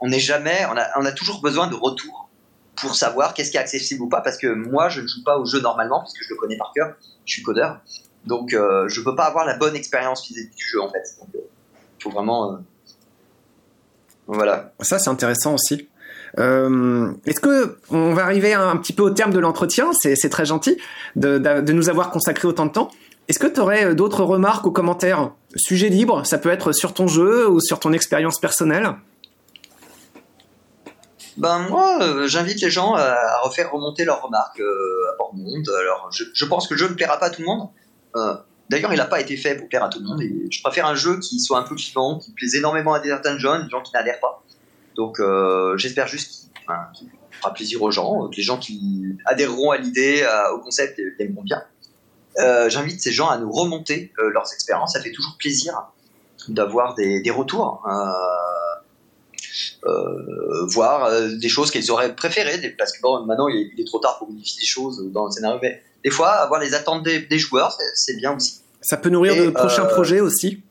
on 0.00 0.09
n'est 0.09 0.20
jamais 0.20 0.66
on 0.72 0.76
a, 0.76 0.88
on 0.96 1.05
a 1.05 1.12
toujours 1.12 1.40
besoin 1.40 1.68
de 1.68 1.76
retour 1.76 2.25
pour 2.76 2.94
savoir 2.94 3.34
qu'est-ce 3.34 3.50
qui 3.50 3.56
est 3.56 3.60
accessible 3.60 4.02
ou 4.02 4.08
pas, 4.08 4.20
parce 4.20 4.38
que 4.38 4.48
moi, 4.48 4.88
je 4.88 5.00
ne 5.00 5.06
joue 5.06 5.22
pas 5.24 5.38
au 5.38 5.46
jeu 5.46 5.60
normalement, 5.60 6.02
puisque 6.02 6.22
je 6.24 6.34
le 6.34 6.36
connais 6.36 6.56
par 6.56 6.72
cœur, 6.74 6.94
je 7.24 7.32
suis 7.32 7.42
codeur, 7.42 7.80
donc 8.26 8.52
euh, 8.52 8.88
je 8.88 9.00
peux 9.00 9.14
pas 9.14 9.24
avoir 9.24 9.44
la 9.44 9.56
bonne 9.56 9.76
expérience 9.76 10.24
physique 10.24 10.54
du 10.54 10.64
jeu, 10.64 10.80
en 10.80 10.90
fait. 10.90 11.04
Donc, 11.18 11.28
il 11.34 11.38
euh, 11.38 11.42
faut 12.00 12.10
vraiment... 12.10 12.52
Euh, 12.52 12.56
voilà. 14.26 14.72
Ça, 14.80 14.98
c'est 14.98 15.10
intéressant 15.10 15.54
aussi. 15.54 15.88
Euh, 16.38 17.12
est-ce 17.24 17.40
que 17.40 17.78
on 17.90 18.12
va 18.12 18.24
arriver 18.24 18.52
un, 18.52 18.76
petit 18.76 18.92
peu 18.92 19.04
au 19.04 19.10
terme 19.10 19.32
de 19.32 19.38
l'entretien? 19.38 19.92
C'est 19.92 20.28
très 20.28 20.44
gentil 20.44 20.76
de, 21.14 21.38
de, 21.38 21.72
nous 21.72 21.88
avoir 21.88 22.10
consacré 22.10 22.48
autant 22.48 22.66
de 22.66 22.72
temps. 22.72 22.90
Est-ce 23.28 23.38
que 23.38 23.46
tu 23.46 23.60
aurais 23.60 23.94
d'autres 23.94 24.24
remarques 24.24 24.66
ou 24.66 24.72
commentaires? 24.72 25.30
Sujet 25.54 25.88
libre, 25.88 26.26
ça 26.26 26.38
peut 26.38 26.50
être 26.50 26.72
sur 26.72 26.92
ton 26.92 27.06
jeu 27.06 27.48
ou 27.48 27.60
sur 27.60 27.78
ton 27.78 27.92
expérience 27.92 28.40
personnelle? 28.40 28.96
Ben 31.37 31.59
moi, 31.68 31.99
euh, 32.03 32.27
j'invite 32.27 32.61
les 32.62 32.70
gens 32.70 32.94
à, 32.94 33.40
refaire 33.42 33.70
remonter 33.70 34.05
leurs 34.05 34.22
remarques 34.22 34.61
euh, 34.61 35.12
à 35.20 35.37
Monde. 35.37 35.68
Alors, 35.81 36.11
je, 36.11 36.44
pense 36.46 36.66
que 36.66 36.75
le 36.75 36.79
jeu 36.79 36.88
ne 36.88 36.94
plaira 36.94 37.18
pas 37.18 37.27
à 37.27 37.31
tout 37.31 37.42
le 37.42 37.46
monde. 37.46 37.68
Euh, 38.16 38.35
D'ailleurs, 38.70 38.92
il 38.92 38.96
n'a 38.96 39.07
pas 39.07 39.20
été 39.20 39.37
fait 39.37 39.55
pour 39.55 39.68
plaire 39.68 39.85
à 39.85 39.88
tout 39.88 40.01
le 40.01 40.07
monde. 40.07 40.20
Et 40.22 40.49
je 40.51 40.62
préfère 40.62 40.87
un 40.87 40.94
jeu 40.94 41.20
qui 41.20 41.38
soit 41.38 41.59
un 41.59 41.62
peu 41.62 41.77
clivant, 41.77 42.18
qui 42.18 42.33
plaise 42.33 42.55
énormément 42.57 42.94
à 42.94 43.03
certains 43.03 43.38
jeunes, 43.38 43.64
des 43.64 43.70
gens 43.70 43.83
qui 43.83 43.92
n'adhèrent 43.92 44.18
pas. 44.18 44.42
Donc, 44.96 45.20
j'espère 45.77 46.09
juste 46.09 46.51
qu'il 46.94 47.09
fera 47.31 47.55
plaisir 47.55 47.81
aux 47.83 47.92
gens, 47.92 48.29
que 48.29 48.37
les 48.37 48.42
gens 48.42 48.59
qui 48.59 49.05
adhéreront 49.25 49.70
à 49.70 49.77
l'idée, 49.77 50.27
au 50.53 50.59
concept, 50.59 51.01
l'aimeront 51.18 51.44
bien. 51.44 51.62
J'invite 52.68 53.01
ces 53.01 53.12
gens 53.12 53.29
à 53.29 53.38
nous 53.38 53.53
remonter 53.53 54.12
leurs 54.18 54.53
expériences. 54.53 54.94
Ça 54.94 55.01
fait 55.01 55.12
toujours 55.12 55.37
plaisir 55.38 55.85
d'avoir 56.49 56.94
des, 56.94 57.20
des, 57.20 57.31
retours. 57.31 57.85
Euh, 57.87 58.11
voir 60.68 61.04
euh, 61.04 61.28
des 61.36 61.48
choses 61.48 61.70
qu'ils 61.70 61.90
auraient 61.90 62.14
préférées, 62.14 62.74
parce 62.78 62.92
que 62.92 63.00
bon, 63.00 63.24
maintenant 63.24 63.48
il 63.48 63.72
est, 63.78 63.84
trop 63.84 63.98
tard 63.98 64.18
pour 64.18 64.28
modifier 64.28 64.60
des 64.60 64.66
choses 64.66 65.02
dans 65.12 65.26
le 65.26 65.30
scénario, 65.30 65.58
mais 65.62 65.82
des 66.04 66.10
fois, 66.10 66.30
avoir 66.30 66.60
les 66.60 66.74
attentes 66.74 67.02
des, 67.04 67.38
joueurs, 67.38 67.76
c'est 67.94 68.16
bien 68.16 68.34
aussi. 68.34 68.60
Ça 68.80 68.96
peut 68.96 69.08
nourrir 69.08 69.34
de 69.44 69.50
prochains 69.50 69.84
euh, 69.84 69.88
projets 69.88 70.20
aussi 70.20 70.62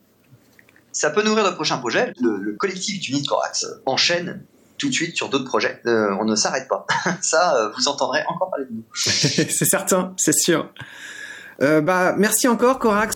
Ça 0.92 1.10
peut 1.10 1.22
nourrir 1.22 1.44
de 1.44 1.54
prochains 1.54 1.78
projets. 1.78 2.12
Le, 2.20 2.54
collectif 2.56 3.00
du 3.00 3.22
Corax 3.22 3.66
enchaîne 3.84 4.42
tout 4.78 4.88
de 4.88 4.94
suite 4.94 5.16
sur 5.16 5.28
d'autres 5.28 5.44
projets. 5.44 5.80
on 5.84 6.24
ne 6.24 6.36
s'arrête 6.36 6.68
pas. 6.68 6.86
Ça, 7.20 7.72
vous 7.76 7.88
entendrez 7.88 8.20
encore 8.28 8.50
parler 8.50 8.66
de 8.66 8.74
nous. 8.74 8.84
c'est 8.94 9.64
certain, 9.64 10.14
c'est 10.16 10.34
sûr. 10.34 10.72
bah, 11.60 12.14
merci 12.16 12.48
encore, 12.48 12.78
Corax. 12.78 13.15